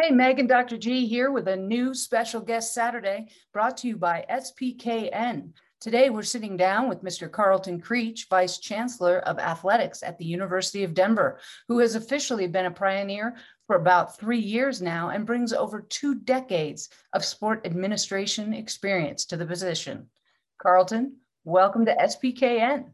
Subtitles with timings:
[0.00, 0.78] Hey, Megan, Dr.
[0.78, 5.50] G here with a new special guest Saturday brought to you by SPKN.
[5.80, 7.28] Today, we're sitting down with Mr.
[7.28, 12.66] Karlton Creech, Vice Chancellor of Athletics at the University of Denver, who has officially been
[12.66, 18.54] a pioneer for about three years now and brings over two decades of sport administration
[18.54, 20.06] experience to the position.
[20.64, 22.84] Karlton, welcome to SPKN.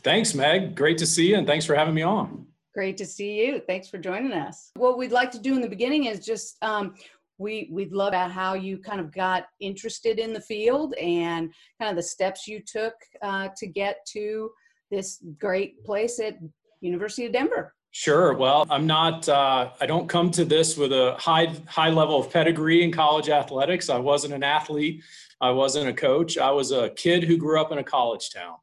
[0.00, 0.74] Thanks, Meg.
[0.74, 2.48] Great to see you, and thanks for having me on.
[2.76, 3.62] Great to see you.
[3.66, 4.70] Thanks for joining us.
[4.76, 6.94] What we'd like to do in the beginning is just um,
[7.38, 11.50] we we'd love about how you kind of got interested in the field and
[11.80, 14.50] kind of the steps you took uh, to get to
[14.90, 16.36] this great place at
[16.82, 17.72] University of Denver.
[17.92, 18.34] Sure.
[18.34, 19.26] Well, I'm not.
[19.26, 23.30] Uh, I don't come to this with a high high level of pedigree in college
[23.30, 23.88] athletics.
[23.88, 25.02] I wasn't an athlete.
[25.40, 26.36] I wasn't a coach.
[26.36, 28.56] I was a kid who grew up in a college town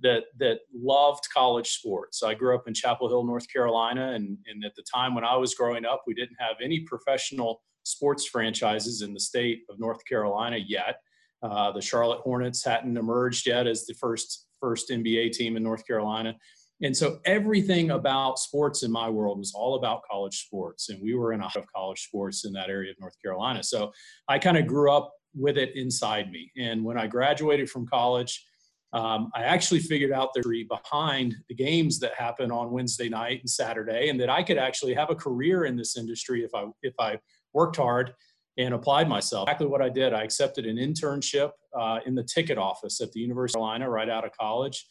[0.00, 2.22] that that loved college sports.
[2.22, 5.36] I grew up in Chapel Hill, North Carolina, and, and at the time when I
[5.36, 10.04] was growing up, we didn't have any professional sports franchises in the state of North
[10.04, 11.00] Carolina yet.
[11.42, 15.86] Uh, the Charlotte Hornets hadn't emerged yet as the first first NBA team in North
[15.86, 16.36] Carolina.
[16.80, 20.90] And so everything about sports in my world was all about college sports.
[20.90, 23.62] And we were in a lot of college sports in that area of North Carolina.
[23.62, 23.92] So
[24.28, 26.52] I kind of grew up with it inside me.
[26.56, 28.44] And when I graduated from college,
[28.92, 33.50] um, I actually figured out the behind the games that happen on Wednesday night and
[33.50, 36.94] Saturday, and that I could actually have a career in this industry if I if
[36.98, 37.18] I
[37.52, 38.14] worked hard
[38.56, 39.48] and applied myself.
[39.48, 40.12] Exactly what I did.
[40.12, 44.08] I accepted an internship uh, in the ticket office at the University of Carolina right
[44.08, 44.86] out of college.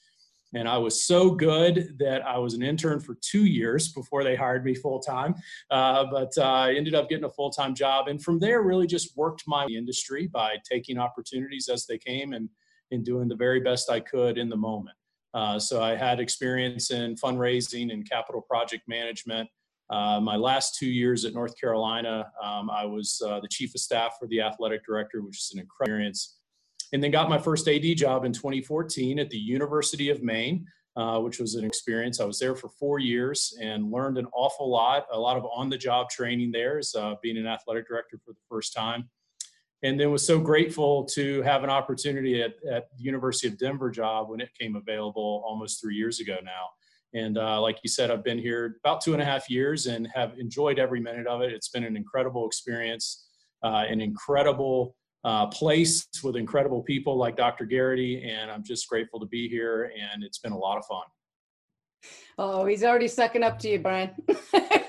[0.54, 4.36] And I was so good that I was an intern for two years before they
[4.36, 5.36] hired me full time.
[5.70, 8.08] Uh, but uh, I ended up getting a full time job.
[8.08, 12.50] And from there, really just worked my industry by taking opportunities as they came and,
[12.92, 14.96] and doing the very best I could in the moment.
[15.34, 19.50] Uh, so I had experience in fundraising and capital project management.
[19.90, 23.82] Uh, my last two years at North Carolina, um, I was uh, the chief of
[23.82, 26.40] staff for the athletic director, which is an incredible experience.
[26.94, 31.20] And then got my first AD job in 2014 at the University of Maine, uh,
[31.20, 32.20] which was an experience.
[32.20, 35.70] I was there for four years and learned an awful lot, a lot of on
[35.70, 39.10] the job training there as uh, being an athletic director for the first time.
[39.84, 43.92] And then was so grateful to have an opportunity at, at the University of Denver
[43.92, 46.70] job when it came available almost three years ago now
[47.14, 50.08] and uh, like you said, I've been here about two and a half years and
[50.14, 51.54] have enjoyed every minute of it.
[51.54, 53.28] It's been an incredible experience,
[53.64, 57.66] uh, an incredible uh, place with incredible people like Dr.
[57.66, 59.92] Garrity, and I'm just grateful to be here.
[60.00, 61.04] And it's been a lot of fun.
[62.38, 64.12] Oh, he's already sucking up to you, Brian.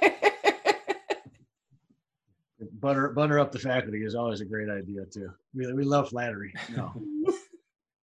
[2.80, 5.30] butter butter up the faculty is always a great idea too.
[5.54, 6.52] We, we love flattery.
[6.76, 6.92] No.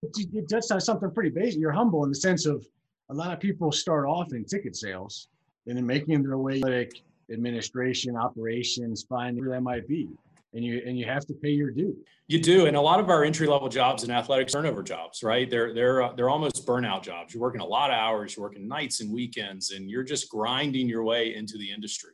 [0.03, 1.59] it touched on something pretty basic.
[1.59, 2.65] You're humble in the sense of
[3.09, 5.27] a lot of people start off in ticket sales
[5.67, 7.01] and then making their way like
[7.31, 10.07] administration, operations, finance, whatever that might be.
[10.53, 11.97] And you and you have to pay your due.
[12.27, 15.49] You do, and a lot of our entry level jobs in athletics turnover jobs, right?
[15.49, 17.33] They're they're uh, they're almost burnout jobs.
[17.33, 20.87] You're working a lot of hours, you're working nights and weekends, and you're just grinding
[20.87, 22.11] your way into the industry.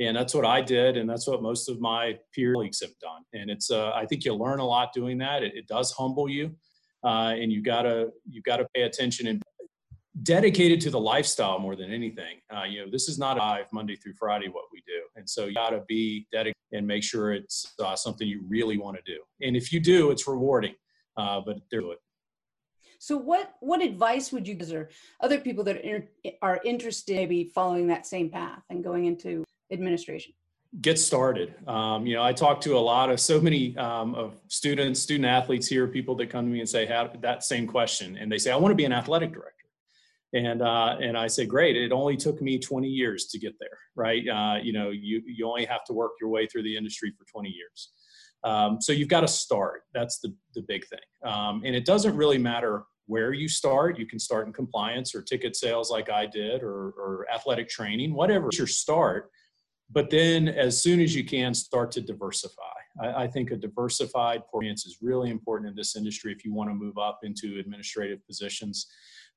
[0.00, 3.22] And that's what I did, and that's what most of my peer colleagues have done.
[3.34, 5.42] And it's uh, I think you learn a lot doing that.
[5.42, 6.54] It, it does humble you,
[7.04, 9.42] uh, and you gotta you gotta pay attention and
[10.22, 12.38] dedicated to the lifestyle more than anything.
[12.54, 15.28] Uh, you know, this is not a live Monday through Friday what we do, and
[15.28, 18.96] so you got to be dedicated and make sure it's uh, something you really want
[18.96, 19.20] to do.
[19.46, 20.74] And if you do, it's rewarding.
[21.14, 21.98] Uh, but do it.
[22.98, 24.88] So, what what advice would you give
[25.20, 26.08] other people that are,
[26.40, 30.32] are interested, maybe following that same path and going into administration?
[30.80, 31.54] Get started.
[31.66, 35.26] Um, you know, I talk to a lot of so many um, of students, student
[35.26, 38.38] athletes here, people that come to me and say have that same question, and they
[38.38, 39.62] say, "I want to be an athletic director."
[40.32, 41.76] and uh, and I say, great.
[41.76, 44.26] It only took me 20 years to get there, right?
[44.26, 47.24] Uh, you know, you you only have to work your way through the industry for
[47.30, 47.90] 20 years.
[48.44, 49.82] Um, so you've got to start.
[49.92, 51.30] That's the the big thing.
[51.30, 53.98] Um, and it doesn't really matter where you start.
[53.98, 58.14] You can start in compliance or ticket sales, like I did, or or athletic training,
[58.14, 59.30] whatever your start.
[59.92, 62.62] But then, as soon as you can, start to diversify.
[63.00, 66.70] I, I think a diversified audience is really important in this industry if you want
[66.70, 68.86] to move up into administrative positions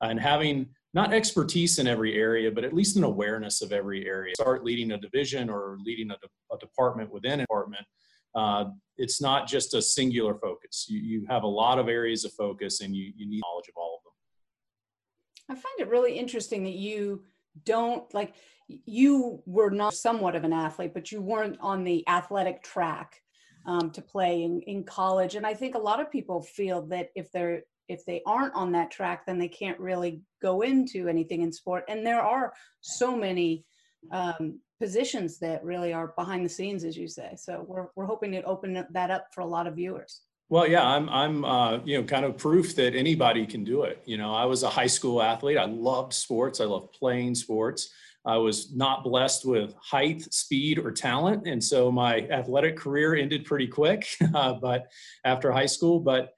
[0.01, 4.33] and having not expertise in every area, but at least an awareness of every area.
[4.35, 7.85] Start leading a division or leading a, de- a department within a department.
[8.33, 8.65] Uh,
[8.97, 10.85] it's not just a singular focus.
[10.89, 13.75] You, you have a lot of areas of focus and you, you need knowledge of
[13.77, 15.57] all of them.
[15.57, 17.23] I find it really interesting that you
[17.63, 18.35] don't like,
[18.67, 23.21] you were not somewhat of an athlete, but you weren't on the athletic track
[23.65, 25.35] um, to play in, in college.
[25.35, 28.71] And I think a lot of people feel that if they're if they aren't on
[28.71, 31.83] that track, then they can't really go into anything in sport.
[31.87, 32.51] And there are
[32.81, 33.63] so many
[34.11, 37.35] um, positions that really are behind the scenes, as you say.
[37.37, 40.21] So we're, we're hoping to open that up for a lot of viewers.
[40.49, 44.01] Well, yeah, I'm, I'm, uh, you know, kind of proof that anybody can do it.
[44.05, 45.57] You know, I was a high school athlete.
[45.57, 46.61] I loved sports.
[46.61, 47.91] I loved playing sports.
[48.25, 53.45] I was not blessed with height, speed, or talent, and so my athletic career ended
[53.45, 54.07] pretty quick.
[54.33, 54.91] Uh, but
[55.23, 56.33] after high school, but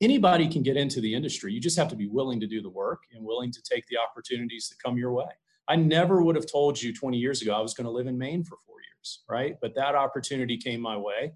[0.00, 1.52] anybody can get into the industry.
[1.52, 3.98] You just have to be willing to do the work and willing to take the
[3.98, 5.26] opportunities that come your way.
[5.68, 8.16] I never would have told you 20 years ago I was going to live in
[8.16, 9.56] Maine for four years, right?
[9.60, 11.32] But that opportunity came my way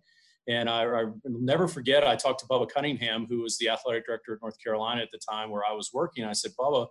[0.49, 4.35] and I, I never forget, I talked to Bubba Cunningham, who was the athletic director
[4.35, 6.25] at North Carolina at the time where I was working.
[6.25, 6.87] I said, Bubba,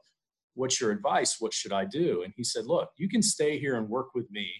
[0.55, 1.37] what's your advice?
[1.39, 2.23] What should I do?
[2.23, 4.51] And he said, look, you can stay here and work with me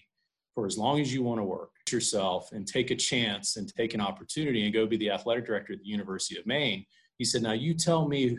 [0.54, 3.94] for as long as you want to work yourself and take a chance and take
[3.94, 6.84] an opportunity and go be the athletic director at the University of Maine.
[7.18, 8.38] He said, now you tell me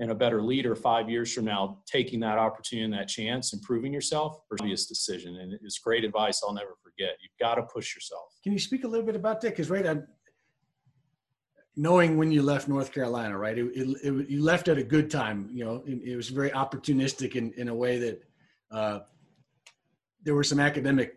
[0.00, 3.92] and a better leader five years from now, taking that opportunity and that chance, improving
[3.92, 5.36] yourself, obvious decision.
[5.36, 7.16] And it's great advice I'll never forget.
[7.22, 8.24] You've got to push yourself.
[8.42, 9.50] Can you speak a little bit about that?
[9.50, 10.06] Because right, I'm,
[11.76, 15.10] knowing when you left North Carolina, right, it, it, it, you left at a good
[15.10, 15.48] time.
[15.52, 18.22] You know, it, was very opportunistic in, in a way that
[18.70, 19.00] uh,
[20.22, 21.16] there were some academic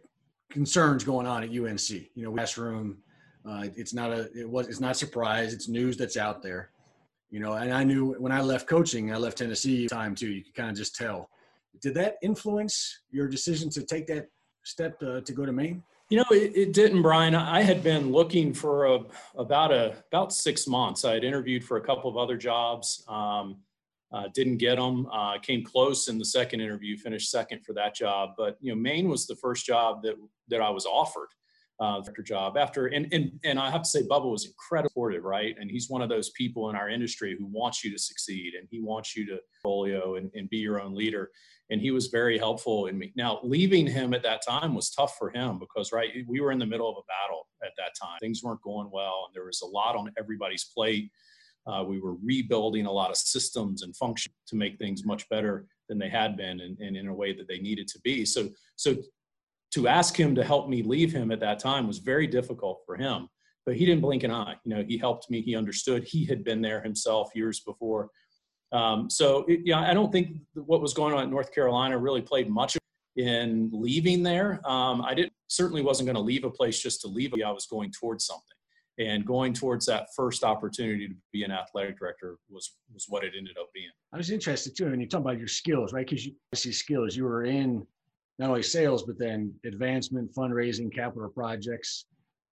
[0.50, 1.90] concerns going on at UNC.
[1.90, 2.98] You know, classroom.
[3.48, 4.30] Uh, it's not a.
[4.38, 4.68] It was.
[4.68, 5.54] It's not surprise.
[5.54, 6.72] It's news that's out there
[7.30, 10.30] you know, and I knew when I left coaching, I left Tennessee time too.
[10.30, 11.30] You could kind of just tell.
[11.82, 14.28] Did that influence your decision to take that
[14.64, 15.84] step to, to go to Maine?
[16.10, 17.36] You know, it, it, didn't, Brian.
[17.36, 19.00] I had been looking for a,
[19.36, 21.04] about a about six months.
[21.04, 23.58] I had interviewed for a couple of other jobs, um,
[24.14, 25.08] uh, didn't get them.
[25.12, 28.36] Uh, came close in the second interview, finished second for that job.
[28.38, 30.16] But you know, Maine was the first job that
[30.48, 31.28] that I was offered
[31.80, 35.56] uh, job after and, and and I have to say Bubba was incredibly supportive, right?
[35.60, 38.68] And he's one of those people in our industry who wants you to succeed and
[38.72, 41.30] he wants you to folio and, and be your own leader.
[41.70, 43.12] And he was very helpful in me.
[43.16, 46.60] Now leaving him at that time was tough for him because right we were in
[46.60, 48.18] the middle of a battle at that time.
[48.20, 51.12] Things weren't going well and there was a lot on everybody's plate.
[51.68, 55.68] Uh, we were rebuilding a lot of systems and functions to make things much better
[55.90, 58.26] than they had been and, and in a way that they needed to be.
[58.26, 58.96] So so
[59.74, 62.96] to ask him to help me leave him at that time was very difficult for
[62.96, 63.30] him
[63.68, 64.56] but he didn't blink an eye.
[64.64, 65.42] You know he helped me.
[65.42, 68.10] He understood he had been there himself years before.
[68.72, 72.22] Um, so it, yeah i don't think what was going on in north carolina really
[72.22, 72.78] played much
[73.16, 74.60] in leaving there.
[74.70, 77.34] Um, i didn't certainly wasn't going to leave a place just to leave.
[77.34, 78.44] I was going towards something.
[79.00, 83.34] And going towards that first opportunity to be an athletic director was was what it
[83.38, 83.92] ended up being.
[84.12, 86.06] I was interested too when you talk about your skills right?
[86.06, 87.86] Because you see skills you were in
[88.40, 92.06] not only sales, but then advancement, fundraising, capital projects.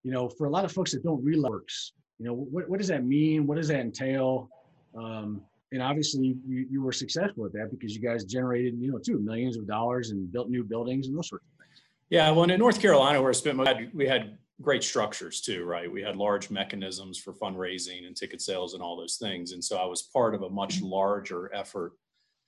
[0.04, 2.78] You know, for a lot of folks that don't realize works, you know, what, what
[2.80, 3.48] does that mean?
[3.48, 4.50] What does that entail?
[4.98, 5.42] Um,
[5.72, 9.20] and obviously you, you were successful at that because you guys generated, you know, two
[9.20, 11.82] millions of dollars and built new buildings and those sorts of things.
[12.10, 12.32] Yeah.
[12.32, 15.92] Well, in North Carolina, where I spent, we had, we had great structures too, right?
[15.92, 19.52] We had large mechanisms for fundraising and ticket sales and all those things.
[19.52, 21.94] And so I was part of a much larger effort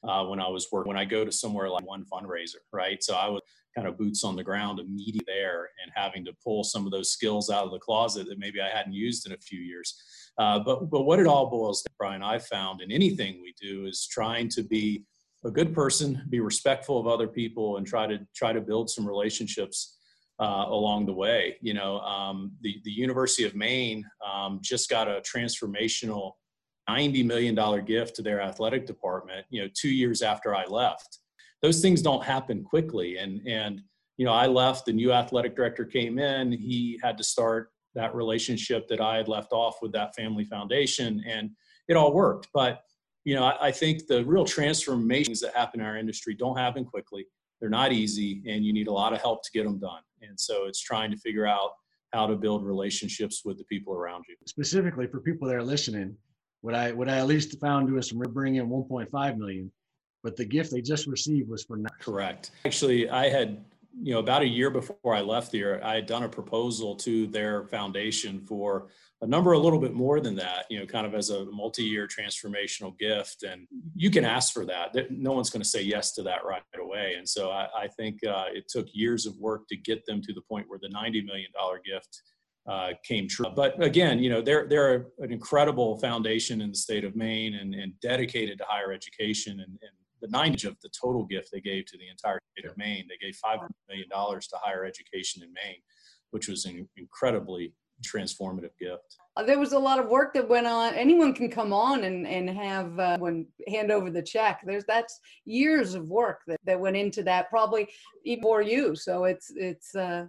[0.07, 0.89] uh, when I was working.
[0.89, 3.03] When I go to somewhere like one fundraiser, right?
[3.03, 3.41] So I was
[3.75, 7.11] kind of boots on the ground immediately there and having to pull some of those
[7.11, 9.95] skills out of the closet that maybe I hadn't used in a few years.
[10.37, 13.85] Uh, but but what it all boils down, Brian, I've found in anything we do
[13.85, 15.03] is trying to be
[15.45, 19.07] a good person, be respectful of other people, and try to try to build some
[19.07, 19.97] relationships
[20.39, 21.57] uh, along the way.
[21.61, 26.33] You know, um, the the University of Maine um, just got a transformational
[26.89, 31.19] $90 million gift to their athletic department, you know, two years after I left.
[31.61, 33.17] Those things don't happen quickly.
[33.17, 33.81] And, and,
[34.17, 38.15] you know, I left, the new athletic director came in, he had to start that
[38.15, 41.49] relationship that I had left off with that family foundation and
[41.87, 42.47] it all worked.
[42.53, 42.81] But,
[43.25, 46.85] you know, I, I think the real transformations that happen in our industry don't happen
[46.85, 47.25] quickly.
[47.59, 50.01] They're not easy and you need a lot of help to get them done.
[50.21, 51.71] And so it's trying to figure out
[52.13, 54.35] how to build relationships with the people around you.
[54.45, 56.15] Specifically for people that are listening,
[56.61, 59.71] what I what I at least found was from bringing in 1.5 million,
[60.23, 61.87] but the gift they just received was for nine.
[61.99, 62.51] Correct.
[62.65, 63.63] Actually, I had
[64.01, 67.27] you know about a year before I left there, I had done a proposal to
[67.27, 68.87] their foundation for
[69.21, 70.65] a number a little bit more than that.
[70.69, 74.95] You know, kind of as a multi-year transformational gift, and you can ask for that.
[75.09, 77.15] No one's going to say yes to that right away.
[77.17, 80.33] And so I, I think uh, it took years of work to get them to
[80.33, 82.21] the point where the 90 million dollar gift
[82.67, 83.47] uh, came true.
[83.55, 87.73] But again, you know, they're they're an incredible foundation in the state of Maine and,
[87.73, 89.53] and dedicated to higher education.
[89.53, 92.77] And, and the ninety of the total gift they gave to the entire state of
[92.77, 95.81] Maine, they gave five hundred million dollars to higher education in Maine,
[96.31, 97.73] which was an incredibly
[98.05, 99.17] transformative gift.
[99.37, 100.93] Uh, there was a lot of work that went on.
[100.93, 104.61] Anyone can come on and and have uh, when hand over the check.
[104.65, 107.87] There's that's years of work that, that went into that, probably
[108.25, 108.95] even for you.
[108.95, 110.25] So it's it's uh,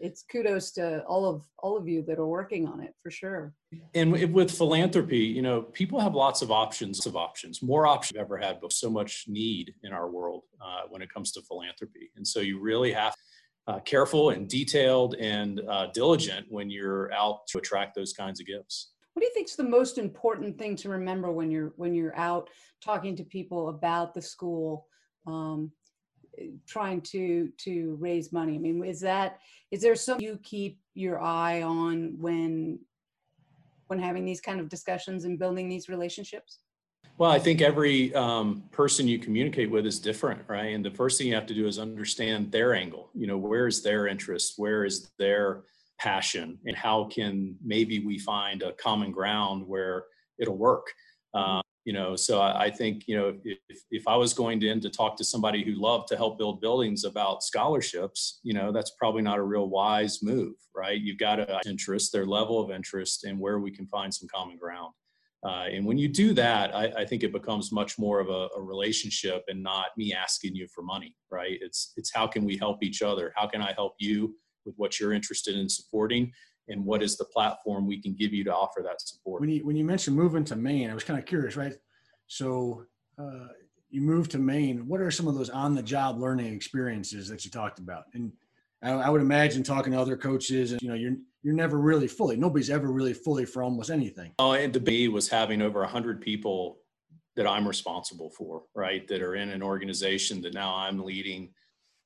[0.00, 3.54] it's kudos to all of all of you that are working on it for sure.
[3.94, 8.36] And with philanthropy, you know, people have lots of options of options, more options ever
[8.36, 12.10] had, but so much need in our world uh, when it comes to philanthropy.
[12.16, 13.14] And so you really have
[13.68, 18.46] uh, careful and detailed and uh, diligent when you're out to attract those kinds of
[18.46, 18.92] gifts.
[19.12, 22.16] What do you think is the most important thing to remember when you're when you're
[22.16, 22.48] out
[22.82, 24.86] talking to people about the school,
[25.26, 25.72] um,
[26.66, 28.54] trying to to raise money?
[28.54, 29.38] I mean, is that
[29.70, 32.78] is there something you keep your eye on when
[33.88, 36.60] when having these kind of discussions and building these relationships?
[37.18, 40.74] Well, I think every um, person you communicate with is different, right?
[40.74, 43.10] And the first thing you have to do is understand their angle.
[43.14, 44.54] You know, where is their interest?
[44.56, 45.64] Where is their
[45.98, 46.58] passion?
[46.64, 50.04] And how can maybe we find a common ground where
[50.38, 50.86] it'll work?
[51.34, 54.68] Um, you know, so I, I, think, you know, if, if I was going to
[54.68, 58.70] in to talk to somebody who loved to help build buildings about scholarships, you know,
[58.70, 61.00] that's probably not a real wise move, right?
[61.00, 64.58] You've got to interest, their level of interest, and where we can find some common
[64.58, 64.92] ground.
[65.42, 68.48] Uh, and when you do that, I, I, think it becomes much more of a,
[68.54, 71.58] a, relationship and not me asking you for money, right?
[71.62, 73.32] It's it's how can we help each other?
[73.34, 74.34] How can I help you
[74.66, 76.30] with what you're interested in supporting?
[76.68, 79.40] And what is the platform we can give you to offer that support?
[79.40, 81.74] When you when you mentioned moving to Maine, I was kind of curious, right?
[82.26, 82.84] So
[83.18, 83.48] uh,
[83.90, 84.86] you moved to Maine.
[84.86, 88.04] What are some of those on-the-job learning experiences that you talked about?
[88.14, 88.32] And
[88.82, 92.06] I, I would imagine talking to other coaches, and you know, you're you're never really
[92.06, 92.36] fully.
[92.36, 94.32] Nobody's ever really fully for almost anything.
[94.38, 96.78] Oh, and to be was having over a hundred people
[97.36, 99.06] that I'm responsible for, right?
[99.08, 101.52] That are in an organization that now I'm leading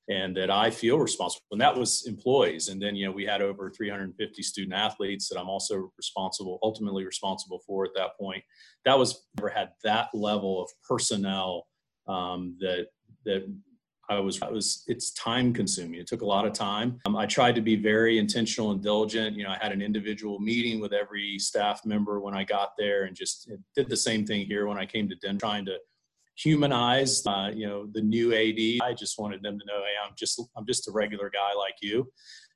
[0.09, 1.47] and that I feel responsible.
[1.53, 2.69] And that was employees.
[2.69, 7.05] And then, you know, we had over 350 student athletes that I'm also responsible, ultimately
[7.05, 8.43] responsible for at that point.
[8.85, 11.67] That was never had that level of personnel
[12.07, 12.89] um, that
[13.25, 13.47] that
[14.09, 15.99] I was, I was, it's time consuming.
[15.99, 17.01] It took a lot of time.
[17.07, 19.37] Um, I tried to be very intentional and diligent.
[19.37, 23.05] You know, I had an individual meeting with every staff member when I got there
[23.05, 25.79] and just did the same thing here when I came to Denver, trying to
[26.37, 28.87] humanize, uh, you know, the new AD.
[28.87, 31.75] I just wanted them to know, hey, I'm just, I'm just a regular guy like
[31.81, 32.11] you.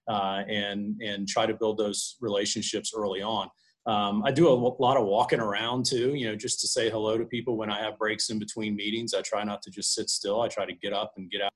[0.08, 3.46] Uh, and, and try to build those relationships early on.
[3.88, 7.16] Um, I do a lot of walking around too, you know, just to say hello
[7.16, 9.14] to people when I have breaks in between meetings.
[9.14, 10.42] I try not to just sit still.
[10.42, 11.52] I try to get up and get out.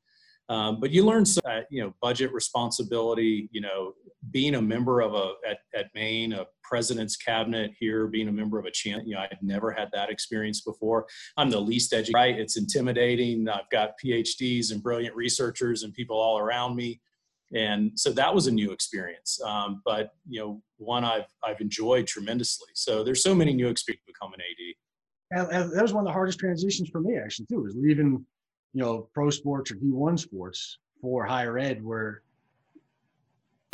[0.52, 3.94] Um, but you learn, uh, you know, budget responsibility, you know,
[4.30, 8.58] being a member of a, at, at Maine, a president's cabinet here, being a member
[8.58, 11.06] of a chant, you know, I'd never had that experience before.
[11.38, 12.38] I'm the least educated, right?
[12.38, 13.48] It's intimidating.
[13.48, 17.00] I've got PhDs and brilliant researchers and people all around me
[17.54, 22.06] and so that was a new experience um, but you know one i've i've enjoyed
[22.06, 24.40] tremendously so there's so many new experiences become an
[25.38, 28.24] ad that was one of the hardest transitions for me actually too was leaving
[28.72, 32.22] you know pro sports or d1 sports for higher ed where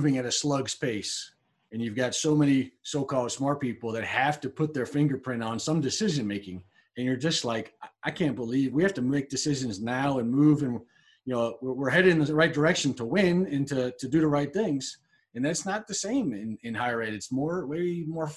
[0.00, 1.33] moving at a slug space
[1.73, 5.59] and you've got so many so-called smart people that have to put their fingerprint on
[5.59, 6.62] some decision making
[6.97, 7.75] and you're just like
[8.05, 10.81] i can't believe we have to make decisions now and move and
[11.28, 14.21] you know we're, we're headed in the right direction to win and to, to do
[14.21, 14.99] the right things.
[15.35, 17.12] And that's not the same in, in higher ed.
[17.12, 18.31] It's more way more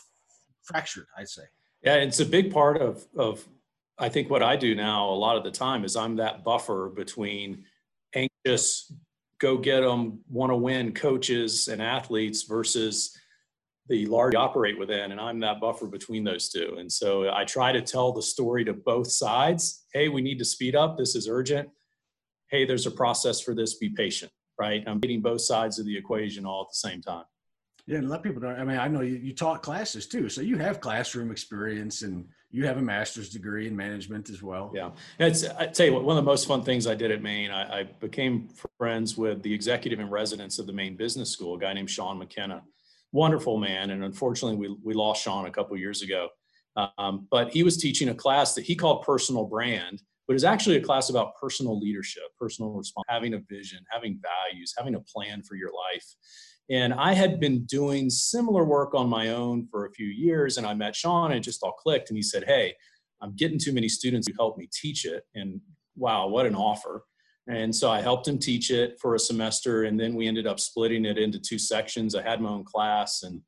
[0.63, 1.43] fractured i'd say.
[1.83, 3.47] Yeah it's a big part of of
[3.97, 6.91] i think what i do now a lot of the time is i'm that buffer
[6.95, 7.63] between
[8.15, 8.93] anxious
[9.39, 13.17] go get them want to win coaches and athletes versus
[13.89, 16.75] the large operate within and i'm that buffer between those two.
[16.77, 19.85] And so i try to tell the story to both sides.
[19.93, 20.97] Hey we need to speed up.
[20.97, 21.67] This is urgent.
[22.51, 24.29] Hey, there's a process for this, be patient,
[24.59, 24.83] right?
[24.85, 27.23] I'm getting both sides of the equation all at the same time.
[27.87, 28.59] Yeah, and a lot of people don't.
[28.59, 32.27] I mean, I know you, you taught classes too, so you have classroom experience and
[32.51, 34.71] you have a master's degree in management as well.
[34.73, 35.45] Yeah, it's.
[35.47, 37.79] I tell you what, one of the most fun things I did at Maine, I,
[37.79, 41.73] I became friends with the executive in residence of the Maine Business School, a guy
[41.73, 42.63] named Sean McKenna.
[43.13, 46.29] Wonderful man, and unfortunately, we we lost Sean a couple years ago.
[46.97, 50.77] Um, but he was teaching a class that he called personal brand, but it's actually
[50.77, 55.43] a class about personal leadership, personal response, having a vision, having values, having a plan
[55.43, 56.05] for your life.
[56.69, 60.65] And I had been doing similar work on my own for a few years, and
[60.65, 62.09] I met Sean, and it just all clicked.
[62.09, 62.75] And he said, "Hey,
[63.21, 65.59] I'm getting too many students who help me teach it." And
[65.95, 67.05] wow, what an offer!
[67.47, 70.59] And so I helped him teach it for a semester, and then we ended up
[70.59, 72.15] splitting it into two sections.
[72.15, 73.41] I had my own class, and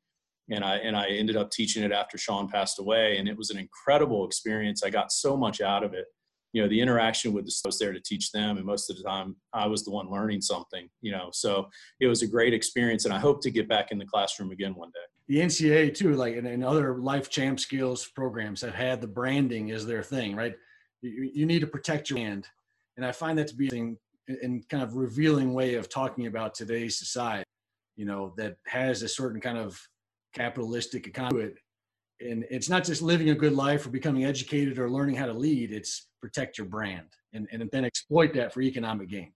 [0.50, 3.50] and I and I ended up teaching it after Sean passed away, and it was
[3.50, 4.82] an incredible experience.
[4.82, 6.06] I got so much out of it
[6.54, 8.96] you know the interaction with the I was there to teach them and most of
[8.96, 11.68] the time i was the one learning something you know so
[12.00, 14.74] it was a great experience and i hope to get back in the classroom again
[14.74, 19.00] one day the NCAA too, like and, and other life champ skills programs have had
[19.00, 20.54] the branding as their thing, right?
[21.00, 22.46] You, you need to protect your brand,
[22.96, 23.96] and I find that to be in,
[24.42, 27.44] in kind of revealing way of talking about today's society.
[27.96, 29.80] You know that has a certain kind of
[30.34, 31.52] capitalistic economy.
[32.20, 35.32] And it's not just living a good life or becoming educated or learning how to
[35.32, 35.72] lead.
[35.72, 39.30] It's protect your brand and, and then exploit that for economic gain.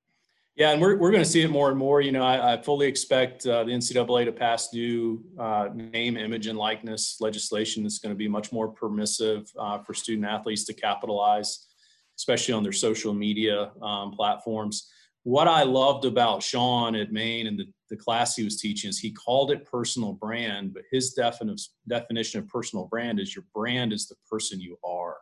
[0.57, 2.01] Yeah, and we're, we're going to see it more and more.
[2.01, 6.47] You know, I, I fully expect uh, the NCAA to pass new uh, name, image,
[6.47, 10.73] and likeness legislation that's going to be much more permissive uh, for student athletes to
[10.73, 11.67] capitalize,
[12.17, 14.89] especially on their social media um, platforms.
[15.25, 18.99] What I loved about Sean at Maine and the, the class he was teaching is
[18.99, 23.93] he called it personal brand, but his definition definition of personal brand is your brand
[23.93, 25.19] is the person you are,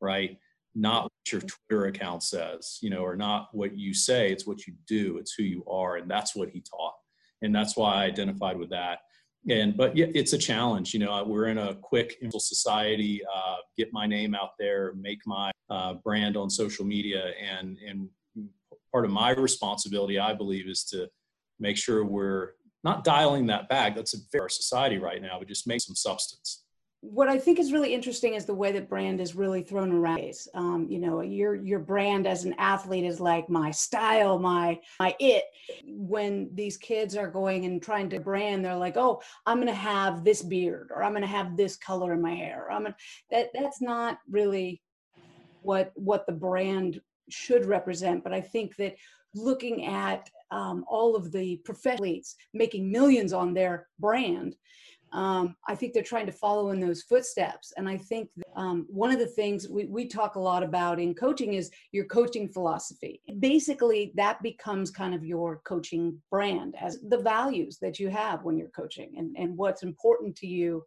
[0.00, 0.38] right?
[0.74, 4.30] Not what your Twitter account says, you know, or not what you say.
[4.30, 5.18] It's what you do.
[5.18, 6.94] It's who you are, and that's what he taught,
[7.42, 9.00] and that's why I identified with that.
[9.48, 10.92] And but yeah, it's a challenge.
[10.92, 13.22] You know, we're in a quick society.
[13.34, 18.08] Uh, get my name out there, make my uh, brand on social media, and and
[18.92, 21.08] part of my responsibility, I believe, is to
[21.58, 23.94] make sure we're not dialing that back.
[23.94, 26.64] That's a very society right now, but just make some substance
[27.02, 30.20] what I think is really interesting is the way that brand is really thrown around.
[30.54, 35.16] Um, you know, your your brand as an athlete is like my style, my my
[35.18, 35.44] it.
[35.86, 40.24] When these kids are going and trying to brand, they're like, "Oh, I'm to have
[40.24, 42.96] this beard, or I'm to have this color in my hair." Or, I'm gonna,
[43.30, 44.82] that that's not really
[45.62, 48.24] what what the brand should represent.
[48.24, 48.96] But I think that
[49.34, 54.56] looking at um, all of the professionals making millions on their brand
[55.12, 57.72] um, I think they're trying to follow in those footsteps.
[57.76, 61.14] And I think um, one of the things we, we talk a lot about in
[61.14, 63.20] coaching is your coaching philosophy.
[63.40, 68.56] Basically, that becomes kind of your coaching brand as the values that you have when
[68.56, 70.84] you're coaching and, and what's important to you.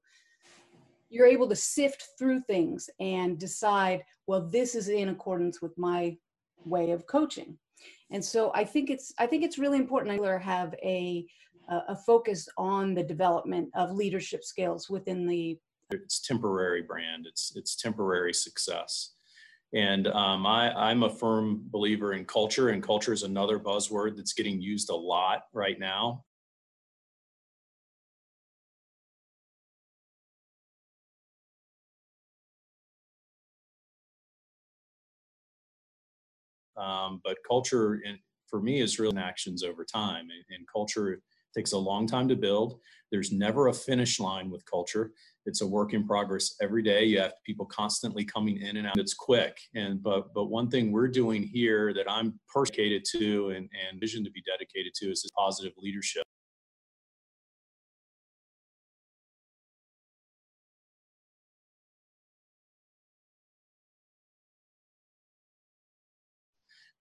[1.09, 6.17] You're able to sift through things and decide, well, this is in accordance with my
[6.65, 7.57] way of coaching.
[8.09, 11.25] And so I think it's I think it's really important to have a
[11.69, 15.57] a focus on the development of leadership skills within the
[15.91, 17.25] it's temporary brand.
[17.27, 19.11] It's it's temporary success.
[19.75, 24.33] And um, I, i'm a firm believer in culture and culture is another buzzword that's
[24.33, 26.23] getting used a lot right now.
[36.77, 41.21] Um, but culture in, for me is real actions over time and, and culture
[41.55, 42.79] takes a long time to build.
[43.11, 45.11] There's never a finish line with culture.
[45.45, 47.03] It's a work in progress every day.
[47.03, 48.97] You have people constantly coming in and out.
[48.97, 49.57] It's quick.
[49.75, 54.23] And but but one thing we're doing here that I'm dedicated to and, and vision
[54.23, 56.23] to be dedicated to is positive leadership.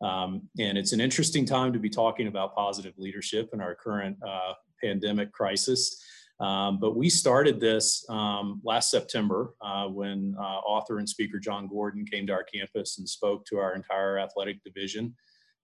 [0.03, 4.17] Um, and it's an interesting time to be talking about positive leadership in our current
[4.27, 6.03] uh, pandemic crisis.
[6.41, 11.69] Um, but we started this um, last September uh, when uh, author and speaker Jon
[11.69, 15.15] Gordon came to our campus and spoke to our entire athletic division.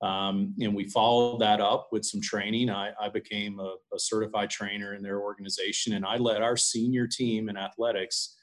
[0.01, 2.71] Um, and we followed that up with some training.
[2.71, 7.09] I, I became a, a, certified trainer in their organization, and I led our senior
[7.09, 8.37] team in athletics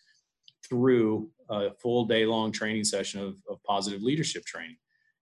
[0.67, 4.75] through a full day long training session of, of positive leadership training.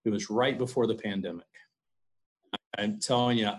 [0.06, 1.46] It was right before the pandemic.
[2.78, 3.52] I'm telling you,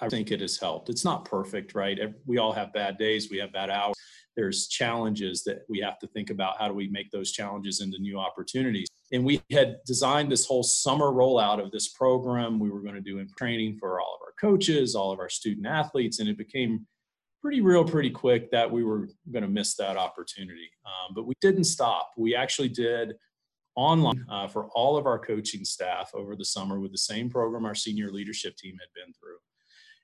[0.00, 0.90] I think it has helped.
[0.90, 1.98] It's not perfect, right?
[2.26, 3.94] We all have bad days, we have bad hours.
[4.36, 6.58] There's challenges that we have to think about.
[6.58, 8.86] How do we make those challenges into new opportunities?
[9.10, 12.58] And we had designed this whole summer rollout of this program.
[12.58, 15.30] We were going to do in training for all of our coaches, all of our
[15.30, 16.86] student athletes, and it became
[17.40, 20.68] pretty real pretty quick that we were going to miss that opportunity.
[20.84, 22.10] Um, but we didn't stop.
[22.18, 23.14] We actually did
[23.76, 27.64] online uh, for all of our coaching staff over the summer with the same program
[27.64, 29.36] our senior leadership team had been through.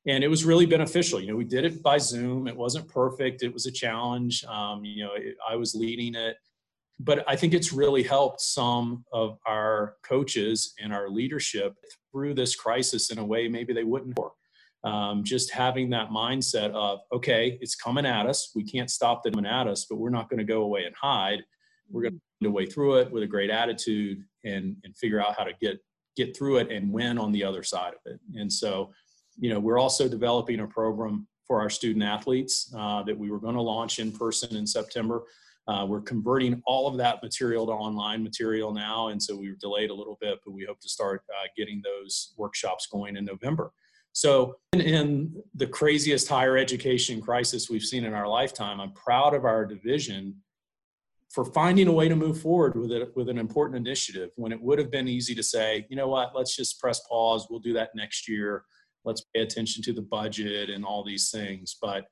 [0.06, 1.20] And it was really beneficial.
[1.20, 2.48] You know, we did it by Zoom.
[2.48, 3.42] It wasn't perfect.
[3.42, 4.44] It was a challenge.
[4.44, 6.36] Um, you know, it, I was leading it.
[7.00, 11.74] But I think it's really helped some of our coaches and our leadership
[12.10, 14.34] through this crisis in a way maybe they wouldn't work.
[14.84, 18.50] Um, just having that mindset of, okay, it's coming at us.
[18.54, 21.44] We can't stop them at us, but we're not going to go away and hide.
[21.92, 25.20] We're going to find a way through it with a great attitude and and figure
[25.20, 25.78] out how to get
[26.16, 28.20] get through it and win on the other side of it.
[28.34, 28.92] And so,
[29.38, 33.38] you know, we're also developing a program for our student athletes uh, that we were
[33.38, 35.22] going to launch in person in September.
[35.68, 39.56] Uh, we're converting all of that material to online material now, and so we were
[39.60, 43.24] delayed a little bit, but we hope to start uh, getting those workshops going in
[43.24, 43.72] November.
[44.12, 49.34] So, in, in the craziest higher education crisis we've seen in our lifetime, I'm proud
[49.34, 50.34] of our division
[51.32, 54.60] for finding a way to move forward with it with an important initiative when it
[54.60, 57.46] would have been easy to say, you know what, let's just press pause.
[57.48, 58.64] We'll do that next year.
[59.04, 61.76] Let's pay attention to the budget and all these things.
[61.80, 62.04] But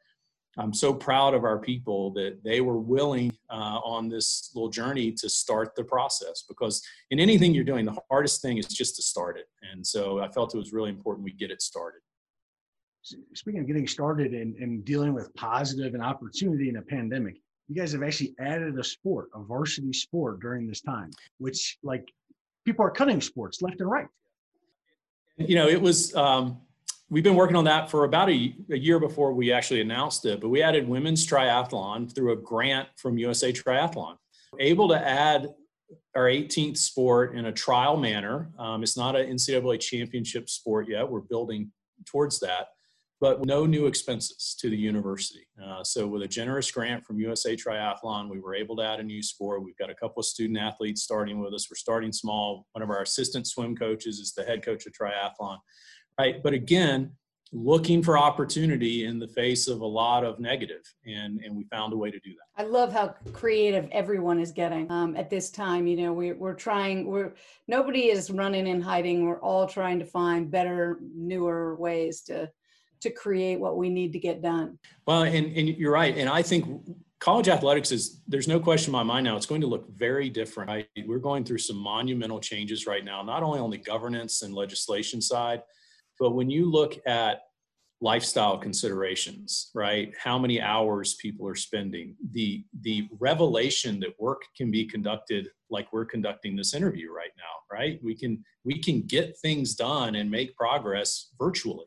[0.56, 5.12] I'm so proud of our people that they were willing uh, on this little journey
[5.12, 9.02] to start the process because in anything you're doing, the hardest thing is just to
[9.02, 9.46] start it.
[9.70, 12.00] And so I felt it was really important we get it started.
[13.34, 17.36] Speaking of getting started and, and dealing with positive and opportunity in a pandemic,
[17.70, 22.12] you guys have actually added a sport, a varsity sport during this time, which like
[22.64, 24.08] people are cutting sports left and right.
[25.36, 26.60] You know, it was um,
[27.10, 30.40] we've been working on that for about a, a, year before we actually announced it,
[30.40, 34.16] but we added women's triathlon through a grant from USA Triathlon.
[34.58, 35.48] Able to add
[36.16, 38.50] our 18th sport in a trial manner.
[38.58, 41.08] Um, it's not an NCAA championship sport yet.
[41.08, 41.70] We're building
[42.04, 42.66] towards that,
[43.20, 45.46] but no new expenses to the university.
[45.62, 49.02] Uh, so, with a generous grant from USA Triathlon, we were able to add a
[49.02, 49.62] new sport.
[49.62, 51.70] We've got a couple of student athletes starting with us.
[51.70, 52.66] We're starting small.
[52.72, 55.58] One of our assistant swim coaches is the head coach of triathlon
[56.20, 56.42] right?
[56.42, 57.12] But again,
[57.52, 61.92] looking for opportunity in the face of a lot of negative and and we found
[61.92, 65.50] a way to do that i love how creative everyone is getting um, at this
[65.50, 67.34] time you know we, we're trying we're
[67.66, 72.48] nobody is running and hiding we're all trying to find better newer ways to
[73.00, 76.42] to create what we need to get done well and, and you're right and i
[76.42, 76.82] think
[77.20, 80.30] college athletics is there's no question in my mind now it's going to look very
[80.30, 80.88] different right?
[81.06, 85.20] we're going through some monumental changes right now not only on the governance and legislation
[85.20, 85.62] side
[86.18, 87.40] but when you look at
[88.00, 90.12] lifestyle considerations, right?
[90.22, 95.92] How many hours people are spending, the the revelation that work can be conducted like
[95.92, 98.00] we're conducting this interview right now, right?
[98.02, 101.86] We can we can get things done and make progress virtually.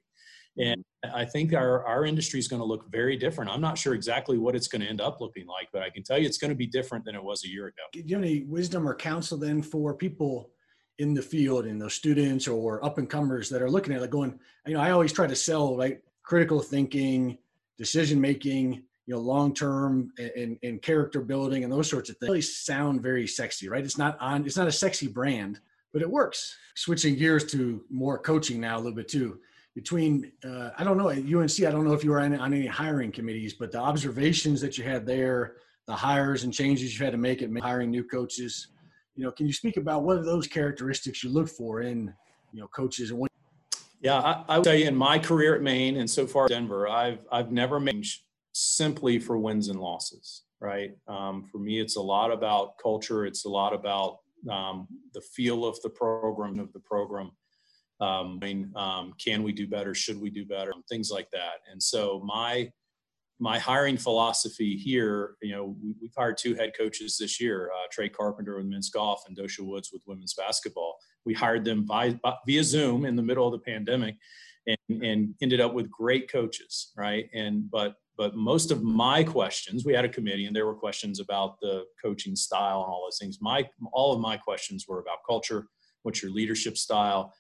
[0.58, 1.16] And mm-hmm.
[1.16, 3.50] I think our, our industry is going to look very different.
[3.50, 6.04] I'm not sure exactly what it's going to end up looking like, but I can
[6.04, 7.82] tell you it's going to be different than it was a year ago.
[7.92, 10.52] Do you have any wisdom or counsel then for people
[11.00, 14.02] in the field and those students or up and comers that are looking at it
[14.02, 17.38] like going, you know, I always try to sell right critical thinking,
[17.78, 22.30] decision making, you know, long term and, and character building and those sorts of things
[22.30, 23.84] really sound very sexy, right?
[23.84, 25.60] It's not on it's not a sexy brand,
[25.92, 26.56] but it works.
[26.76, 29.40] Switching gears to more coaching now a little bit too.
[29.76, 32.54] Between uh, I don't know at UNC, I don't know if you were on, on
[32.54, 35.56] any hiring committees, but the observations that you had there,
[35.88, 38.68] the hires and changes you had to make at hiring new coaches
[39.16, 42.14] you know, can you speak about what are those characteristics you look for in,
[42.52, 43.32] you know, coaches and what?
[44.02, 46.90] Yeah, I, I would tell you in my career at Maine and so far Denver,
[46.90, 48.06] I've I've never made
[48.54, 50.44] simply for wins and losses.
[50.60, 50.92] Right.
[51.08, 53.26] Um, for me, it's a lot about culture.
[53.26, 57.32] It's a lot about um, the feel of the program of the program.
[58.04, 59.94] Um, I mean, um, can we do better?
[59.96, 60.74] Should we do better?
[60.90, 61.62] Things like that.
[61.72, 62.72] And so my
[63.40, 67.88] my hiring philosophy here, you know, we, have hired two head coaches this year, uh,
[67.92, 70.96] Trey Carpenter with men's golf and Dosha Woods with women's basketball.
[71.26, 72.14] We hired them via,
[72.46, 74.16] via Zoom in the middle of the pandemic
[74.68, 77.28] and, and ended up with great coaches, right?
[77.34, 81.20] And, but, but most of my questions, we had a committee and there were questions
[81.20, 83.40] about the coaching style and all those things.
[83.42, 85.68] My, all of my questions were about culture,
[86.04, 87.34] what's your leadership style,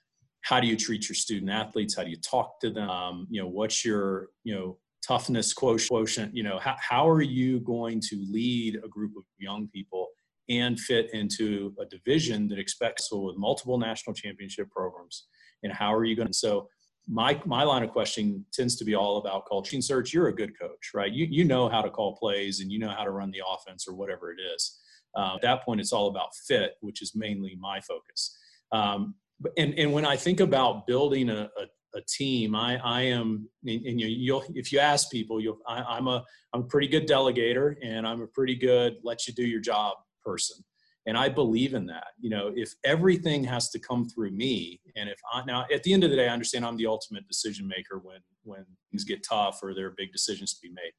[0.43, 1.95] how do you treat your student athletes?
[1.95, 3.27] How do you talk to them?
[3.29, 7.99] You know what's your you know toughness quotient you know how, how are you going
[7.99, 10.07] to lead a group of young people
[10.49, 15.27] and fit into a division that expects so with multiple national championship programs?
[15.63, 16.67] And how are you going to so
[17.07, 19.81] my my line of questioning tends to be all about culture.
[19.81, 21.11] Search you're a good coach right?
[21.11, 23.87] You you know how to call plays and you know how to run the offense
[23.87, 24.79] or whatever it is.
[25.15, 28.37] Uh, at that point it's all about fit which is mainly my focus.
[28.73, 29.15] Um,
[29.57, 31.65] and and when i think about building a, a
[31.95, 32.55] a team.
[32.55, 36.61] I, I am, and, you, will if you ask people, you'll, I, am a, I'm
[36.61, 40.57] a pretty good delegator and I'm a pretty good let you do your job person.
[41.05, 42.07] And I believe in that.
[42.19, 45.91] You know, if everything has to come through me, and if I now at the
[45.91, 49.21] end of the day, I understand I'm the ultimate decision maker when when things get
[49.21, 50.93] tough or there are big decisions to be made.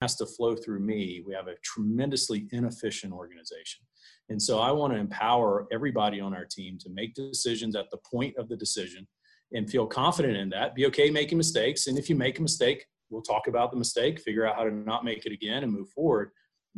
[0.00, 1.22] Has to flow through me.
[1.26, 3.84] We have a tremendously inefficient organization.
[4.28, 7.98] And so I want to empower everybody on our team to make decisions at the
[8.08, 9.08] point of the decision
[9.52, 10.74] and feel confident in that.
[10.74, 11.88] Be okay making mistakes.
[11.88, 14.70] And if you make a mistake, we'll talk about the mistake, figure out how to
[14.70, 16.30] not make it again and move forward.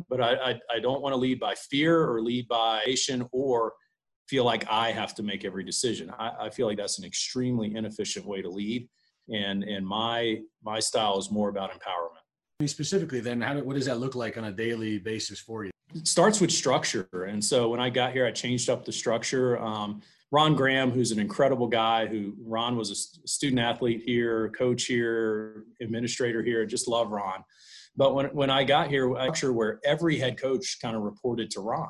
[0.08, 3.74] But I, I, I don't want to lead by fear or lead by nation or
[4.28, 6.10] feel like I have to make every decision.
[6.18, 8.88] I, I feel like that's an extremely inefficient way to lead.
[9.28, 12.19] And, and my, my style is more about empowerment.
[12.66, 15.70] Specifically, then, how do, what does that look like on a daily basis for you?
[15.94, 17.08] It starts with structure.
[17.12, 19.58] And so when I got here, I changed up the structure.
[19.58, 24.84] Um, Ron Grahame, who's an incredible guy, who Ron was a student athlete here, coach
[24.84, 26.64] here, administrator here.
[26.64, 27.42] Just love Ron.
[27.96, 31.50] But when, when I got here, I structure where every head coach kind of reported
[31.52, 31.88] to Ron.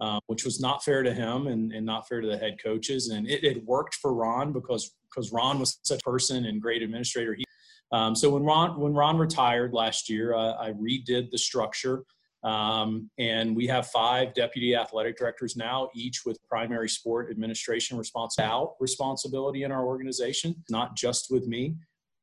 [0.00, 3.08] Um, which was not fair to him and, and not fair to the head coaches.
[3.08, 6.82] And it, it worked for Ron because because Ron was such a person and great
[6.82, 7.34] administrator.
[7.34, 7.44] He,
[7.92, 12.04] um, so when Ron when Ron retired last year, uh, I redid the structure.
[12.44, 18.70] Um, and we have five deputy athletic directors now, each with primary sport administration responsibility,
[18.78, 21.74] responsibility in our organization, not just with me.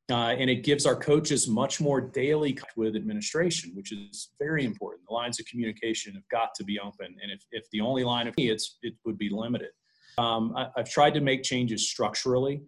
[0.08, 5.02] Uh, and it gives our coaches much more daily with administration, which is very important.
[5.08, 8.28] The lines of communication have got to be open, and if, if the only line
[8.28, 9.70] of me, it's it would be limited.
[10.16, 12.62] Um, I, have tried to make changes structurally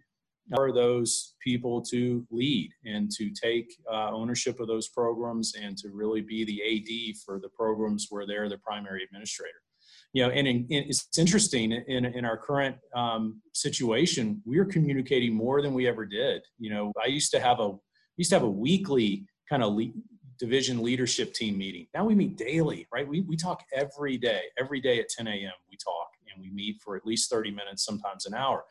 [0.54, 5.88] for those people to lead and to take uh, ownership of those programs and to
[5.92, 9.60] really be the AD for the programs where they're the primary administrator
[10.12, 15.34] you know, and in, in, it's interesting in, in our current um, situation, we're communicating
[15.34, 16.42] more than we ever did.
[16.58, 17.72] You know, I used to have a
[18.16, 19.78] used to have a weekly kind of
[20.38, 21.86] division leadership team meeting.
[21.94, 23.06] Now we meet daily, right?
[23.06, 24.42] We we talk every day.
[24.58, 25.52] Every day at 10 a.m.
[25.70, 28.64] we talk, and we meet for at least 30 minutes, sometimes an hour.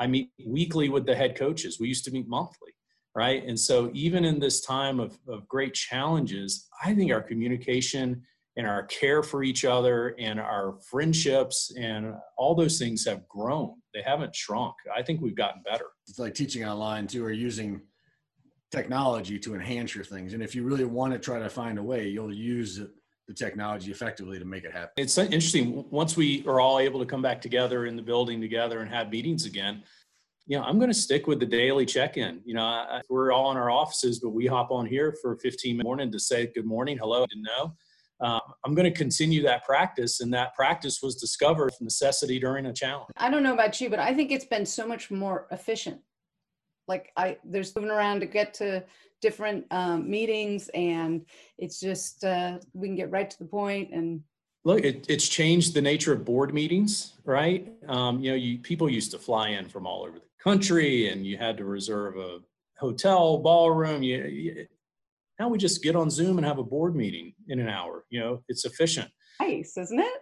[0.00, 1.78] I meet weekly with the head coaches.
[1.78, 2.72] We used to meet monthly,
[3.14, 3.44] right?
[3.46, 8.22] And so even in this time of, of great challenges, I think our communication
[8.56, 13.74] and our care for each other and our friendships and all those things have grown.
[13.94, 14.74] They haven't shrunk.
[14.94, 15.86] I think we've gotten better.
[16.08, 17.82] It's like teaching online too, or using
[18.72, 20.32] technology to enhance your things.
[20.32, 22.80] And if you really want to try to find a way, you'll use
[23.30, 24.90] the technology effectively to make it happen.
[24.96, 25.84] It's interesting.
[25.90, 29.10] Once we are all able to come back together in the building together and have
[29.10, 29.84] meetings again,
[30.46, 32.40] you know, I'm going to stick with the daily check-in.
[32.44, 35.76] You know, I, we're all in our offices, but we hop on here for 15
[35.76, 37.76] minutes morning to say good morning, hello, didn't know
[38.20, 40.20] um, I'm going to continue that practice.
[40.20, 43.08] And that practice was discovered necessity during a challenge.
[43.16, 46.00] I don't know about you, but I think it's been so much more efficient.
[46.86, 48.84] Like I, there's moving around to get to
[49.20, 51.26] different um, meetings, and
[51.58, 53.90] it's just uh, we can get right to the point.
[53.92, 54.22] And
[54.64, 57.72] look, it, it's changed the nature of board meetings, right?
[57.88, 61.26] Um, you know, you, people used to fly in from all over the country, and
[61.26, 62.38] you had to reserve a
[62.78, 64.02] hotel ballroom.
[64.02, 64.66] You, you
[65.38, 68.04] now we just get on Zoom and have a board meeting in an hour.
[68.10, 69.10] You know, it's efficient.
[69.40, 70.20] Nice, isn't it?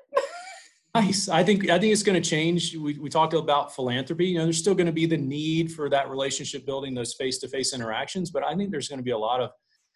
[1.00, 1.28] Nice.
[1.28, 2.76] I think I think it's going to change.
[2.76, 4.26] We we talked about philanthropy.
[4.26, 7.74] You know, there's still going to be the need for that relationship building, those face-to-face
[7.74, 8.30] interactions.
[8.30, 9.50] But I think there's going to be a lot of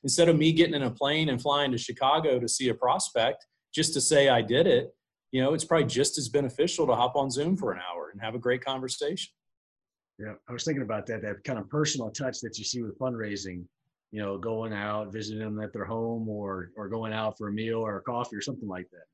[0.04, 3.46] instead of me getting in a plane and flying to Chicago to see a prospect
[3.74, 4.90] just to say I did it.
[5.30, 8.20] You know, it's probably just as beneficial to hop on Zoom for an hour and
[8.20, 9.32] have a great conversation.
[10.18, 11.22] Yeah, I was thinking about that.
[11.22, 13.64] That kind of personal touch that you see with fundraising
[14.12, 17.52] you know, going out, visiting them at their home or or going out for a
[17.52, 19.06] meal or a coffee or something like that.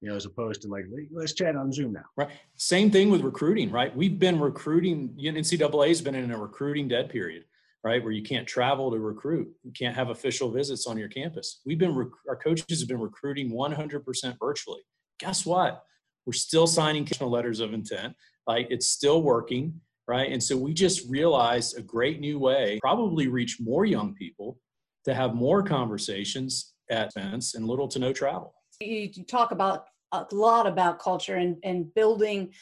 [0.00, 2.04] You know, as opposed to like, let's chat on Zoom now.
[2.16, 2.30] Right.
[2.56, 3.94] Same thing with recruiting, right?
[3.94, 7.44] We've been recruiting, NCAA has been in a recruiting dead period,
[7.82, 8.02] right?
[8.02, 9.48] Where you can't travel to recruit.
[9.64, 11.60] You can't have official visits on your campus.
[11.66, 14.80] We've been, rec- our coaches have been recruiting 100% virtually.
[15.18, 15.82] Guess what?
[16.24, 18.14] We're still signing letters of intent.
[18.46, 20.30] Like it's still working right?
[20.30, 24.58] And so we just realized a great new way, probably reach more young people
[25.04, 28.54] to have more conversations at events and little to no travel.
[28.80, 32.52] You talk about a lot about culture and, and building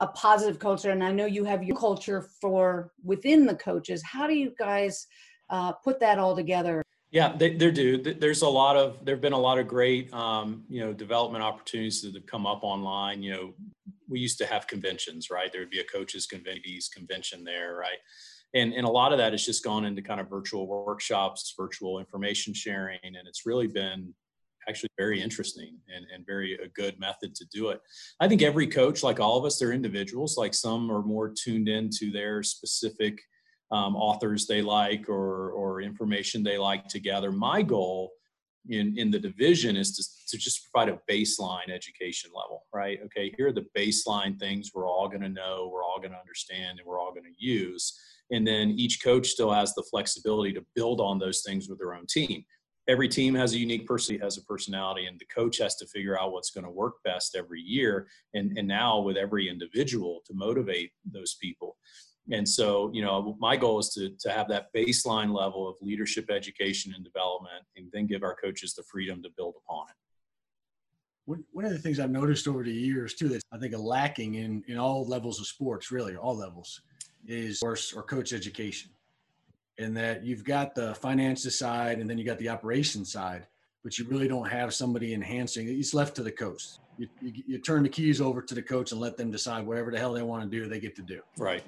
[0.00, 0.90] a positive culture.
[0.90, 4.02] And I know you have your culture for within the coaches.
[4.04, 5.06] How do you guys
[5.48, 6.82] uh, put that all together?
[7.10, 7.96] Yeah, they, they do.
[7.96, 12.02] There's a lot of, there've been a lot of great, um, you know, development opportunities
[12.02, 13.22] that have come up online.
[13.22, 13.54] You know,
[14.08, 15.50] we used to have conventions, right?
[15.50, 17.98] There would be a coaches convention there, right?
[18.54, 22.00] And, and a lot of that has just gone into kind of virtual workshops, virtual
[22.00, 24.12] information sharing, and it's really been
[24.68, 27.80] actually very interesting and, and very a good method to do it.
[28.20, 30.36] I think every coach, like all of us, they're individuals.
[30.36, 33.20] Like some are more tuned into their specific
[33.70, 37.32] um, authors they like or, or information they like to gather.
[37.32, 38.12] My goal
[38.68, 42.98] in, in the division is to, to just provide a baseline education level, right?
[43.04, 46.18] Okay, here are the baseline things we're all going to know, we're all going to
[46.18, 47.98] understand, and we're all going to use.
[48.30, 51.94] And then each coach still has the flexibility to build on those things with their
[51.94, 52.44] own team.
[52.88, 56.18] Every team has a unique person, has a personality, and the coach has to figure
[56.18, 58.06] out what's going to work best every year.
[58.34, 61.76] And, and now with every individual to motivate those people
[62.30, 66.30] and so you know my goal is to, to have that baseline level of leadership
[66.30, 71.64] education and development and then give our coaches the freedom to build upon it one
[71.64, 74.62] of the things i've noticed over the years too that i think are lacking in
[74.68, 76.80] in all levels of sports really all levels
[77.26, 78.90] is course or coach education
[79.78, 83.46] and that you've got the finances side and then you got the operations side
[83.86, 85.68] but you really don't have somebody enhancing.
[85.68, 86.70] It's left to the coach.
[86.98, 89.92] You, you, you turn the keys over to the coach and let them decide whatever
[89.92, 90.68] the hell they want to do.
[90.68, 91.20] They get to do.
[91.38, 91.62] Right.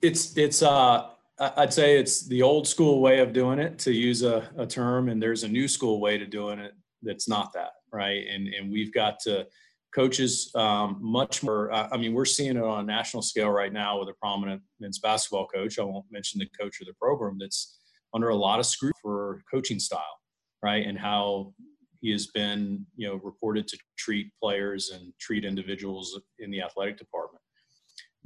[0.00, 4.22] It's it's uh I'd say it's the old school way of doing it to use
[4.22, 6.72] a, a term, and there's a new school way to doing it
[7.02, 8.24] that's not that right.
[8.32, 9.46] And and we've got to
[9.94, 11.72] coaches um, much more.
[11.72, 14.98] I mean, we're seeing it on a national scale right now with a prominent men's
[14.98, 15.78] basketball coach.
[15.78, 17.78] I won't mention the coach of the program that's
[18.14, 20.20] under a lot of scrutiny for coaching style,
[20.62, 21.54] right, and how
[22.00, 26.98] he has been, you know, reported to treat players and treat individuals in the athletic
[26.98, 27.42] department.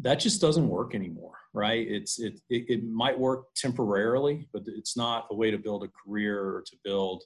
[0.00, 1.86] That just doesn't work anymore, right?
[1.86, 5.88] It's it it, it might work temporarily, but it's not a way to build a
[5.88, 7.24] career or to build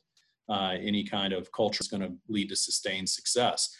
[0.48, 3.74] uh, any kind of culture that's going to lead to sustained success.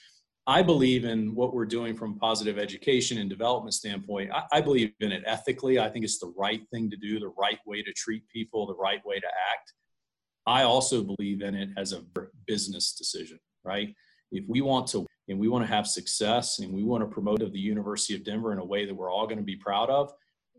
[0.51, 4.33] I believe in what we're doing from a positive education and development standpoint.
[4.33, 5.79] I, I, believe in it ethically.
[5.79, 8.75] I think it's the right thing to do, the right way to treat people, the
[8.75, 9.73] right way to act.
[10.49, 12.03] I also believe in it as a
[12.49, 13.95] business decision, right?
[14.33, 17.39] If we want to and we want to have success and we want to promote
[17.39, 20.13] the University of Denver in a way that we're all going to be proud of,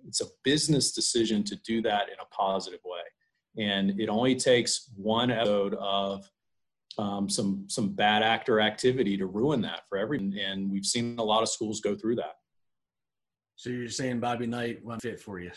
[0.07, 3.61] it's a business decision to do that in a positive way.
[3.61, 6.29] And it only takes one episode of
[7.01, 10.37] um, some some bad actor activity to ruin that for everyone.
[10.37, 12.35] And we've seen a lot of schools go through that.
[13.55, 15.51] So you're saying Bobby Knight won't fit for you?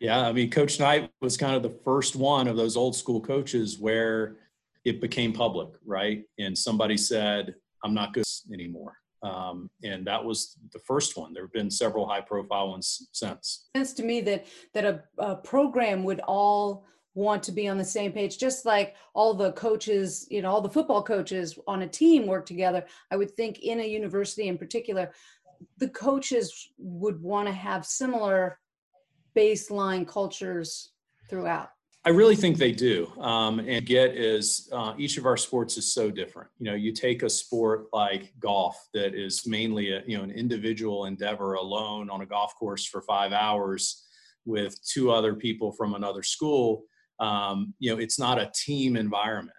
[0.00, 3.20] Yeah, I mean, Coach Knight was kind of the first one of those old school
[3.20, 4.36] coaches where
[4.84, 6.24] it became public, right?
[6.38, 11.32] And somebody said, "I'm not good anymore." Um, and that was the first one.
[11.32, 13.68] There have been several high-profile ones since.
[13.74, 17.78] It sense to me that that a, a program would all want to be on
[17.78, 18.38] the same page.
[18.38, 22.44] Just like all the coaches you know all the football coaches on a team work
[22.44, 25.10] together i would think in a university in particular
[25.78, 28.58] the coaches would want to have similar
[29.36, 30.92] baseline cultures
[31.28, 31.70] throughout.
[32.06, 35.94] I really think they do um, and get is uh, each of our sports is
[35.94, 36.50] so different.
[36.58, 40.30] You know you take a sport like golf that is mainly a you know an
[40.30, 44.04] individual endeavor alone on a golf course for five hours
[44.44, 46.84] with two other people from another school
[47.20, 49.56] um, you know it's not a team environment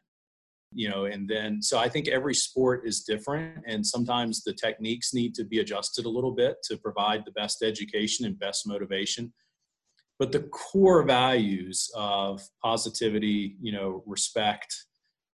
[0.76, 5.14] you know and then so i think every sport is different and sometimes the techniques
[5.14, 9.34] need to be adjusted a little bit to provide the best education and best motivation.
[10.18, 14.74] But the core values of positivity you know respect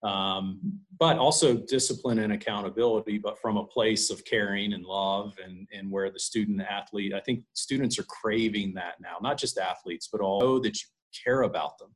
[0.04, 0.60] um,
[1.00, 5.92] but also discipline and accountability but from a place of caring and love and, and
[5.92, 10.22] where the student athlete i think students are craving that now not just athletes but
[10.22, 10.88] all that you
[11.24, 11.94] care about them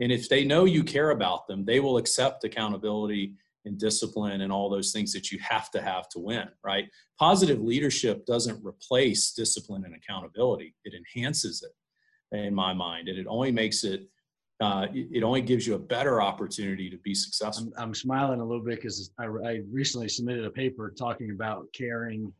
[0.00, 3.34] and if they know you care about them, they will accept accountability
[3.66, 6.88] and discipline and all those things that you have to have to win, right?
[7.18, 13.08] Positive leadership doesn't replace discipline and accountability, it enhances it in my mind.
[13.08, 14.08] And it only makes it,
[14.60, 17.72] uh, it only gives you a better opportunity to be successful.
[17.76, 21.66] I'm, I'm smiling a little bit because I, I recently submitted a paper talking about
[21.74, 22.32] caring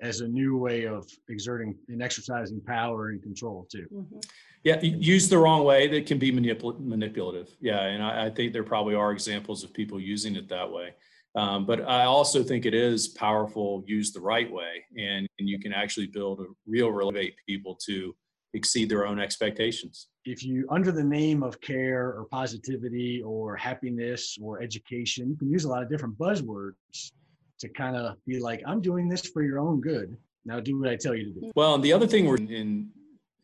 [0.00, 3.86] as a new way of exerting and exercising power and control too.
[3.92, 4.18] Mm-hmm.
[4.62, 7.56] Yeah, used the wrong way, that can be manipul- manipulative.
[7.60, 10.94] Yeah, and I, I, think there probably are examples of people using it that way.
[11.36, 15.58] Um, but I also think it is powerful used the right way, and, and you
[15.58, 18.14] can actually build a real relate people to
[18.54, 20.08] exceed their own expectations.
[20.24, 25.50] If you, under the name of care or positivity or happiness or education, you can
[25.50, 27.12] use a lot of different buzzwords
[27.60, 30.16] to kind of be like, I'm doing this for your own good.
[30.44, 31.52] Now do what I tell you to do.
[31.56, 32.90] Well, and the other thing we're in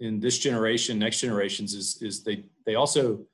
[0.00, 3.24] in this generation, next generations is is they they also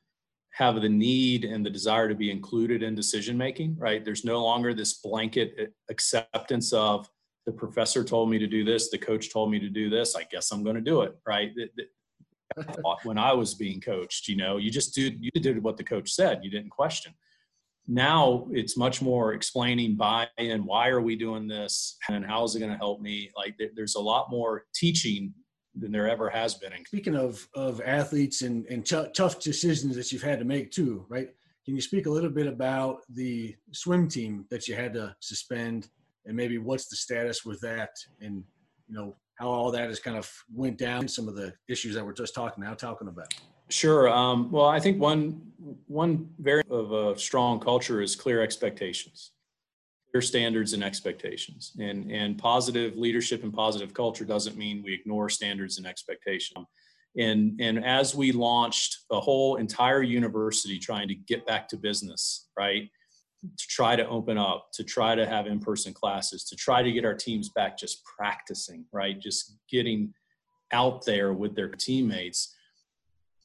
[0.53, 4.05] have the need and the desire to be included in decision making, right?
[4.05, 7.09] There's no longer this blanket eh, acceptance of
[7.47, 10.25] the professor told me to do this, the coach told me to do this, I
[10.25, 11.53] guess I'm going to do it, right?
[13.05, 16.11] when I was being coached, you know, you just did you did what the coach
[16.11, 17.15] said, you didn't question
[17.89, 22.61] now it's much more explaining buy-in why are we doing this and how is it
[22.61, 23.31] going to help me?
[23.35, 25.33] Like there's a lot more teaching
[25.75, 26.73] than there ever has been.
[26.87, 31.07] Speaking of of athletes and and t- tough decisions that you've had to make too
[31.09, 31.31] right?
[31.65, 35.89] Can you speak a little bit about the swim team that you had to suspend
[36.27, 37.91] and maybe what's the status with that?
[38.21, 38.45] And
[38.87, 42.05] you know how all that has kind of went down some of the issues that
[42.05, 43.33] we're just talking now talking about
[43.71, 44.09] Sure.
[44.09, 45.43] Um, well, I think one
[45.87, 49.33] one variant of a strong culture is clear expectations,
[50.11, 55.29] clear standards and expectations, and and positive leadership and positive culture doesn't mean we ignore
[55.29, 56.67] standards and expectations.
[57.19, 62.49] And and as we launched a whole entire university trying to get back to business,
[62.59, 62.89] right?
[63.43, 67.05] To try to open up, to try to have in-person classes, to try to get
[67.05, 69.19] our teams back just practicing, right?
[69.21, 70.15] Just getting
[70.73, 72.55] out there with their teammates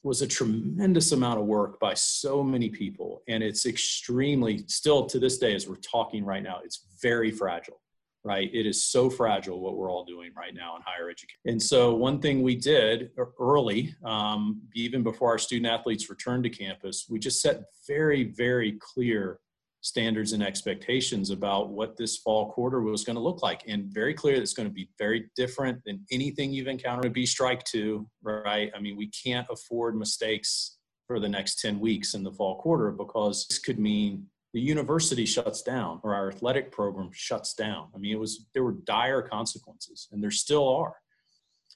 [0.04, 3.22] was a tremendous amount of work by so many people.
[3.26, 7.80] And it's extremely still to this day as we're talking right now it's very fragile
[8.24, 8.50] right?
[8.54, 11.38] It is so fragile what we're all doing right now in higher education.
[11.44, 16.50] And so one thing we did early um, even before our student athletes returned to
[16.50, 19.38] campus we just set very very clear
[19.84, 23.62] standards and expectations about what this fall quarter was going to look like.
[23.68, 27.62] And very clear it's going to be very different than anything you've encountered be strike
[27.64, 28.72] two right?
[28.74, 32.92] I mean we can't afford mistakes for the next 10 weeks in the fall quarter
[32.92, 34.24] because this could mean
[34.54, 37.88] the university shuts down or our athletic program shuts down.
[37.94, 40.94] I mean it was there were dire consequences and there still are.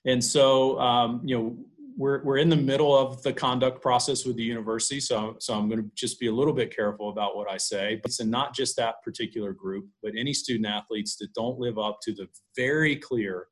[0.06, 1.56] And so um, you know
[1.98, 5.68] we're, we're in the middle of the conduct process with the university, so, so I'm
[5.68, 7.98] going to just be a little bit careful about what I say.
[8.00, 11.98] But it's not just that particular group, but any student athletes that don't live up
[12.02, 13.48] to the very clear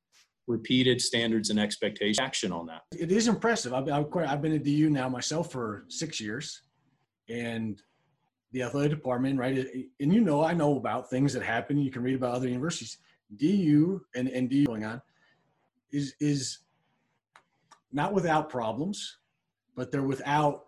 [0.47, 2.83] repeated standards and expectations action on that.
[2.97, 3.75] It is impressive.
[3.75, 6.63] I've, I've been at DU now myself for six years,
[7.29, 7.83] and
[8.53, 9.59] the athletic department, right?
[9.99, 11.79] And you know, I know about things that happen.
[11.79, 12.99] You can read about other universities.
[13.35, 15.03] DU and, and DU going on
[15.91, 16.59] is is
[17.93, 19.19] not without problems,
[19.77, 20.65] but they're without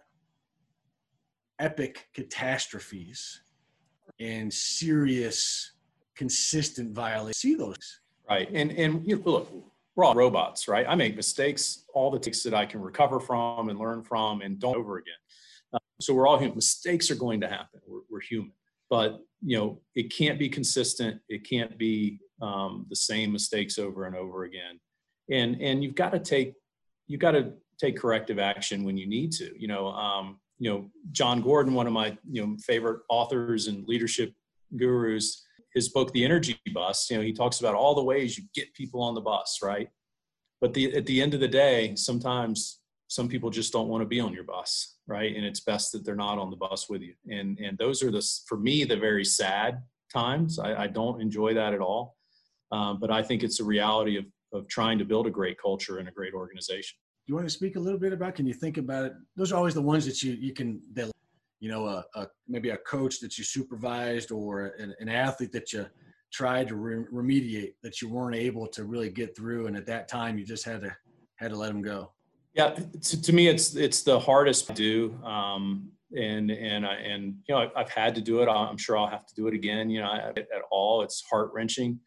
[1.58, 3.40] epic catastrophes
[4.20, 5.72] and serious,
[6.16, 7.38] consistent violations.
[7.38, 8.00] See those.
[8.28, 8.48] Right.
[8.52, 9.52] And, and you know, look,
[9.96, 10.86] we're all robots, right?
[10.88, 14.58] I make mistakes, all the takes that I can recover from and learn from and
[14.58, 15.14] don't over again.
[15.72, 16.54] Uh, so we're all human.
[16.54, 17.80] Mistakes are going to happen.
[17.86, 18.52] We're, we're, human.
[18.90, 21.20] But, you know, it can't be consistent.
[21.28, 24.78] It can't be um, the same mistakes over and over again.
[25.30, 26.54] And, and you've got to take
[27.08, 29.50] you got to take corrective action when you need to.
[29.60, 33.86] You know, um, you know, Jon Gordon, one of my you know favorite authors and
[33.88, 34.32] leadership
[34.76, 35.44] gurus,
[35.74, 37.10] his book The Energy Bus.
[37.10, 39.88] You know, he talks about all the ways you get people on the bus, right?
[40.60, 44.08] But the, at the end of the day, sometimes some people just don't want to
[44.08, 45.34] be on your bus, right?
[45.34, 47.14] And it's best that they're not on the bus with you.
[47.30, 49.82] And and those are the for me the very sad
[50.12, 50.58] times.
[50.58, 52.16] I, I don't enjoy that at all.
[52.70, 55.98] Um, but I think it's a reality of of trying to build a great culture
[55.98, 56.96] and a great organization.
[57.26, 58.34] Do you want to speak a little bit about?
[58.34, 59.12] Can you think about it?
[59.36, 61.10] Those are always the ones that you you can that
[61.60, 65.72] you know a, a maybe a coach that you supervised or an, an athlete that
[65.72, 65.86] you
[66.32, 70.08] tried to re- remediate that you weren't able to really get through, and at that
[70.08, 70.96] time you just had to
[71.36, 72.12] had to let them go.
[72.54, 75.14] Yeah, to, to me, it's it's the hardest to do.
[75.22, 78.48] Um, and and I, and you know I've had to do it.
[78.48, 79.90] I'm sure I'll have to do it again.
[79.90, 82.00] You know, at all, it's heart wrenching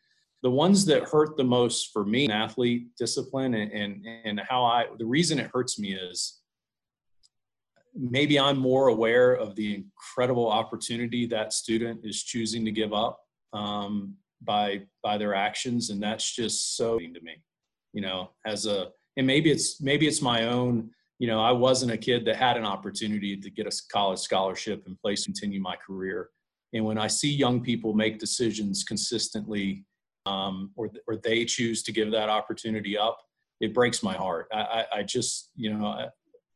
[0.43, 4.85] the ones that hurt the most for me athlete discipline and, and and how i
[4.97, 6.41] the reason it hurts me is
[7.95, 13.19] maybe i'm more aware of the incredible opportunity that student is choosing to give up
[13.53, 15.89] um, by by their actions.
[15.89, 17.41] And that's just so to me
[17.93, 20.89] you know as a and maybe it's maybe it's my own
[21.19, 24.83] you know i wasn't a kid that had an opportunity to get a college scholarship
[24.85, 26.29] and place to continue my career.
[26.73, 29.85] And when i see young people make decisions consistently
[30.25, 33.19] um, or, or they choose to give that opportunity up,
[33.59, 34.47] it breaks my heart.
[34.53, 36.09] I, I, I just, you know,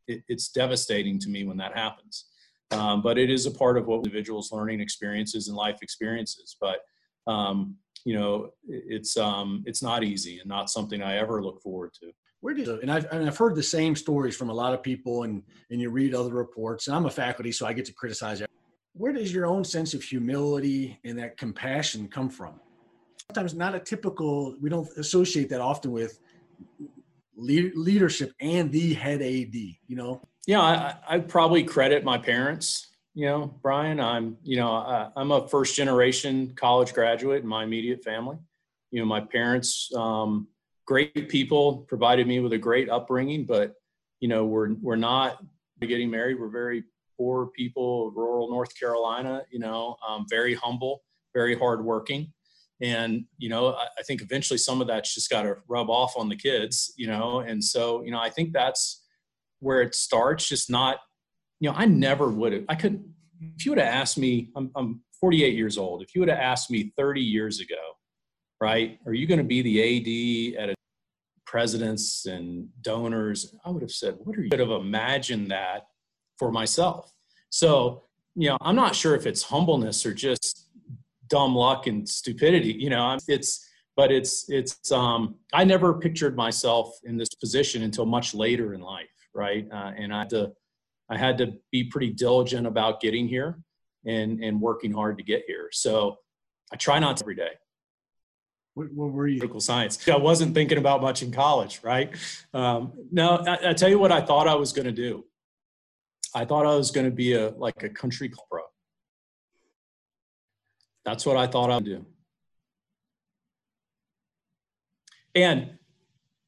[0.08, 2.26] it, it's devastating to me when that happens.
[2.72, 6.58] Um, but it is a part of what individuals' learning experiences and life experiences.
[6.60, 6.80] But
[7.28, 11.92] um, you know, it's um, it's not easy and not something I ever look forward
[12.02, 12.12] to.
[12.42, 15.24] Where did and I've, and I've heard the same stories from a lot of people,
[15.24, 15.42] and
[15.72, 16.88] and you read other reports.
[16.88, 18.44] And I'm a faculty, so I get to criticize.
[18.94, 22.60] Where does your own sense of humility and that compassion come from?
[23.30, 26.20] Sometimes not a typical we don't associate that often with
[27.38, 30.22] leadership and the head ad you know?
[30.48, 34.00] Yeah I, I probably credit my parents you know brian.
[34.00, 38.38] I'm you know I, i'm a first generation college graduate in my immediate family.
[38.92, 40.48] You know my parents um,
[40.86, 43.74] great people provided me with a great upbringing but
[44.22, 45.44] you know we're we're not
[45.82, 46.40] getting married.
[46.40, 46.84] We're very
[47.18, 51.04] poor people rural north carolina you know um, very humble
[51.34, 52.32] very hardworking
[52.82, 56.16] and you know I, I think eventually some of that's just got to rub off
[56.18, 57.40] on the kids you know?
[57.40, 59.04] And so you know i think that's
[59.60, 60.98] where it starts just not
[61.60, 63.04] you know i never would have i couldn't
[63.58, 66.40] if you would have asked me I'm, I'm 48 years old if you would have
[66.40, 67.76] asked me 30 years ago
[68.60, 70.76] right are you going to be the ad at a
[71.46, 73.56] presidents and donors?
[73.64, 75.88] I would have said what are you could have imagined that
[76.38, 77.14] for myself.
[77.50, 78.06] So
[78.36, 80.65] you know i'm not sure if it's humbleness or just
[81.28, 86.98] dumb luck and stupidity you know it's but it's it's um i never pictured myself
[87.04, 89.68] in this position until much later in life right?
[89.72, 90.52] Uh, and i had to
[91.10, 93.60] i had to be pretty diligent about getting here
[94.06, 95.70] and and working hard to get here.
[95.72, 96.18] So
[96.72, 97.52] i try not to every day.
[98.74, 99.40] What, what were you?
[99.40, 100.10] Political science.
[100.10, 102.16] I wasn't thinking about much in college right?
[102.54, 105.26] Um, no I, I tell you what i thought i was going to do.
[106.34, 108.62] I thought I was going to be a like a country pro.
[111.06, 112.06] That's what I thought I'd do.
[115.36, 115.78] And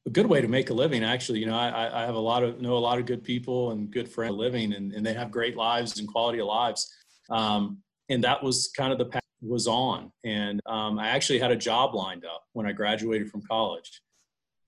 [0.06, 2.42] a good way to make a living, actually, you know, I, I have a lot
[2.42, 5.30] of know a lot of good people and good friends living, and, and they have
[5.30, 6.92] great lives and quality of lives.
[7.30, 10.10] Um, and that was kind of the path was on.
[10.24, 14.00] And um, I actually had a job lined up when I graduated from college,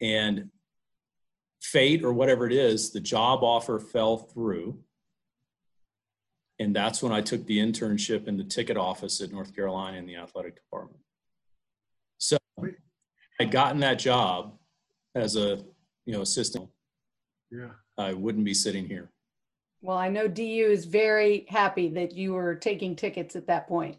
[0.01, 0.51] and
[1.63, 4.79] fate or whatever it is, the job offer fell through.
[6.61, 10.07] And that's when I took the internship in the ticket office at North Carolina in
[10.07, 11.01] the athletic department.
[12.19, 12.37] So
[13.41, 14.59] I'd gotten that job
[15.15, 15.65] as a
[16.05, 16.69] you know assistant.
[17.51, 17.71] Yeah.
[17.97, 19.11] I wouldn't be sitting here.
[19.81, 23.97] Well, I know DU is very happy that you were taking tickets at that point.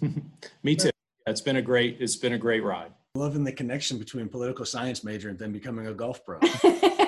[0.64, 0.90] Me too.
[1.26, 2.90] It's been a great it's been a great ride.
[3.14, 6.40] Loving the connection between political science major and then becoming a golf pro.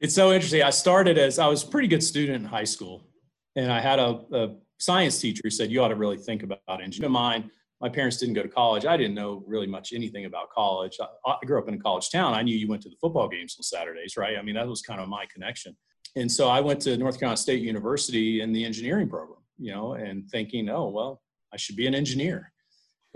[0.00, 0.62] It's so interesting.
[0.62, 3.08] I started as I was a pretty good student in high school,
[3.56, 6.60] and I had a, a science teacher who said, "You ought to really think about
[6.82, 8.86] engineering." Mine, my parents didn't go to college.
[8.86, 10.98] I didn't know really much anything about college.
[11.00, 12.34] I, I grew up in a college town.
[12.34, 14.38] I knew you went to the football games on Saturdays, right?
[14.38, 15.76] I mean, that was kind of my connection.
[16.14, 19.94] And so I went to North Carolina State University in the engineering program, you know,
[19.94, 21.22] and thinking, oh well,
[21.52, 22.52] I should be an engineer.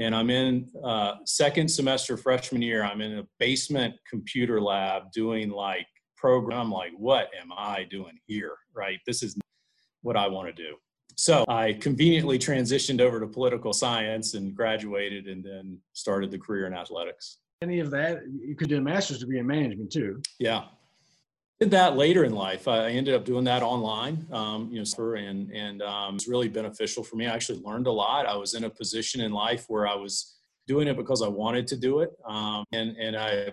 [0.01, 2.83] And I'm in uh, second semester freshman year.
[2.83, 5.87] I'm in a basement computer lab doing like
[6.23, 6.61] program.
[6.61, 8.55] I'm like, what am I doing here?
[8.73, 9.01] Right?
[9.07, 9.37] This is
[10.03, 10.77] what I want to do.
[11.17, 16.67] So I conveniently transitioned over to political science and graduated and then started the career
[16.67, 17.39] in athletics.
[17.61, 20.23] Any of that, you could do a master's degree in management too.
[20.39, 20.65] Yeah.
[21.61, 22.67] Did that later in life.
[22.67, 27.05] I ended up doing that online, um, you know, and and um, it's really beneficial
[27.05, 27.27] for me.
[27.27, 28.27] I actually learned a lot.
[28.27, 31.69] I was in a position in life where I was doing it because I wanted
[31.69, 33.53] to do it, um, and and I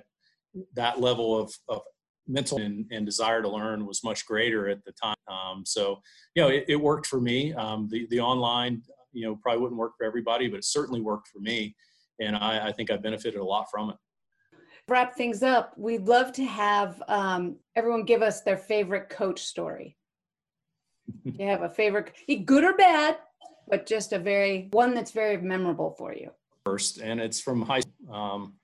[0.74, 1.82] that level of, of
[2.30, 5.16] mental and, and, desire to learn was much greater at the time.
[5.28, 6.00] Um, so,
[6.36, 7.54] you know, it, it worked for me.
[7.54, 11.28] Um, the, the online, you know, probably wouldn't work for everybody, but it certainly worked
[11.28, 11.76] for me.
[12.22, 13.96] And I, I think I benefited a lot from it.
[14.88, 15.74] Wrap things up.
[15.78, 19.98] We'd love to have um, everyone give us their favorite coach story.
[21.24, 22.14] you have a favorite,
[22.46, 23.18] good or bad,
[23.68, 26.32] but just a very one that's very memorable for you.
[26.66, 27.82] First, and it's from high.
[28.12, 28.56] Um,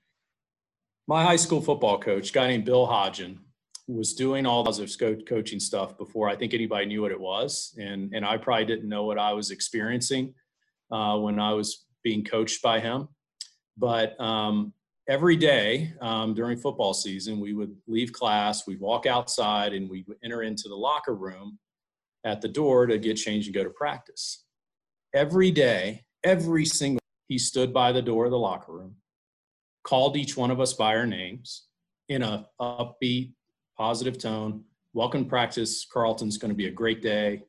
[1.07, 3.38] my high school football coach, guy named Bill Hodgen,
[3.88, 8.14] was doing all of coaching stuff before I think anybody knew what it was, and
[8.14, 10.34] and I probably didn't know what I was experiencing
[10.92, 13.08] uh, when I was being coached by him.
[13.78, 14.74] But um,
[15.08, 20.06] every day um, during football season, we would leave class, we'd walk outside, and we'd
[20.24, 21.60] enter into the locker room
[22.24, 24.46] at the door to get changed and go to practice.
[25.14, 28.96] Every day, every single he stood by the door of the locker room,
[29.84, 31.68] called each one of us by our names
[32.10, 33.34] in a upbeat,
[33.78, 34.63] positive tone.
[34.93, 35.86] Welcome to practice.
[35.86, 37.43] Karlton's going to be a great day.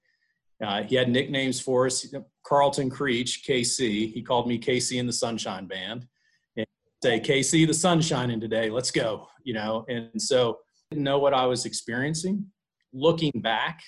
[0.62, 2.06] Uh, he had nicknames for us.
[2.44, 4.12] Karlton Creech, KC.
[4.12, 6.06] He called me KC in the Sunshine Band.
[6.56, 6.66] And
[7.02, 8.70] say, KC, the sun shining today.
[8.70, 9.28] Let's go.
[9.44, 10.58] You know, and so
[10.90, 12.46] I didn't know what I was experiencing.
[12.92, 13.80] Looking back,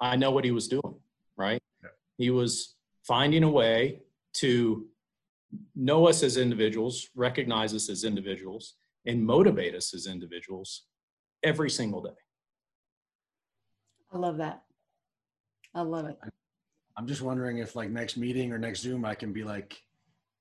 [0.00, 0.94] I know what he was doing,
[1.36, 1.60] right?
[1.82, 1.90] Yeah.
[2.16, 2.74] He was
[3.06, 4.00] finding a way
[4.34, 4.86] to
[5.76, 8.74] know us as individuals, recognize us as individuals,
[9.06, 10.84] and motivate us as individuals
[11.42, 12.16] every single day.
[14.12, 14.62] I love that.
[15.74, 16.18] I love it.
[16.96, 19.80] I'm just wondering if like next meeting or next Zoom, I can be like,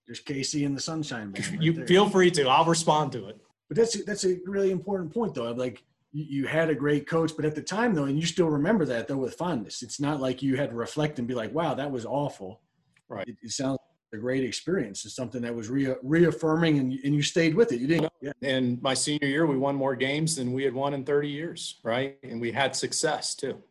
[0.08, 1.34] there's KC in the sunshine.
[1.34, 1.88] Right you there.
[1.88, 3.38] feel free to, I'll respond to it.
[3.68, 5.52] But that's, that's a really important point though.
[5.52, 8.50] Like you, you had a great coach, but at the time though, and you still
[8.50, 11.54] remember that though with fondness, it's not like you had to reflect and be like,
[11.54, 12.62] wow, that was awful.
[13.08, 13.28] Right.
[13.28, 13.79] It, it sounds
[14.14, 15.06] a great experience.
[15.06, 17.80] It's something that was re- reaffirming and, and you stayed with it.
[17.80, 18.12] You didn't.
[18.22, 18.32] Yeah.
[18.42, 21.80] And my senior year, we won more games than we had won in 30 years,
[21.84, 22.18] right?
[22.24, 23.62] And we had success too.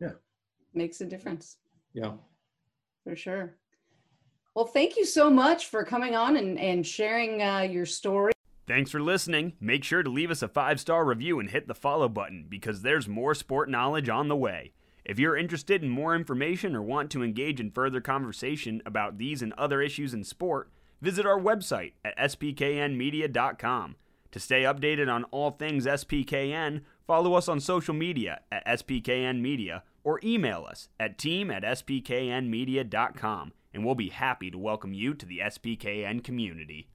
[0.00, 0.12] Yeah.
[0.72, 1.56] Makes a difference.
[1.92, 2.12] Yeah.
[3.04, 3.56] For sure.
[4.54, 8.32] Well, thank you so much for coming on and, and sharing uh, your story.
[8.66, 9.54] Thanks for listening.
[9.60, 12.80] Make sure to leave us a five star review and hit the follow button because
[12.80, 14.72] there's more sport knowledge on the way.
[15.04, 19.42] If you're interested in more information or want to engage in further conversation about these
[19.42, 20.70] and other issues in sport,
[21.02, 23.96] visit our website at spknmedia.com.
[24.30, 30.20] To stay updated on all things SPKN, follow us on social media at spknmedia or
[30.24, 35.38] email us at team at spknmedia.com, and we'll be happy to welcome you to the
[35.38, 36.88] SPKN community.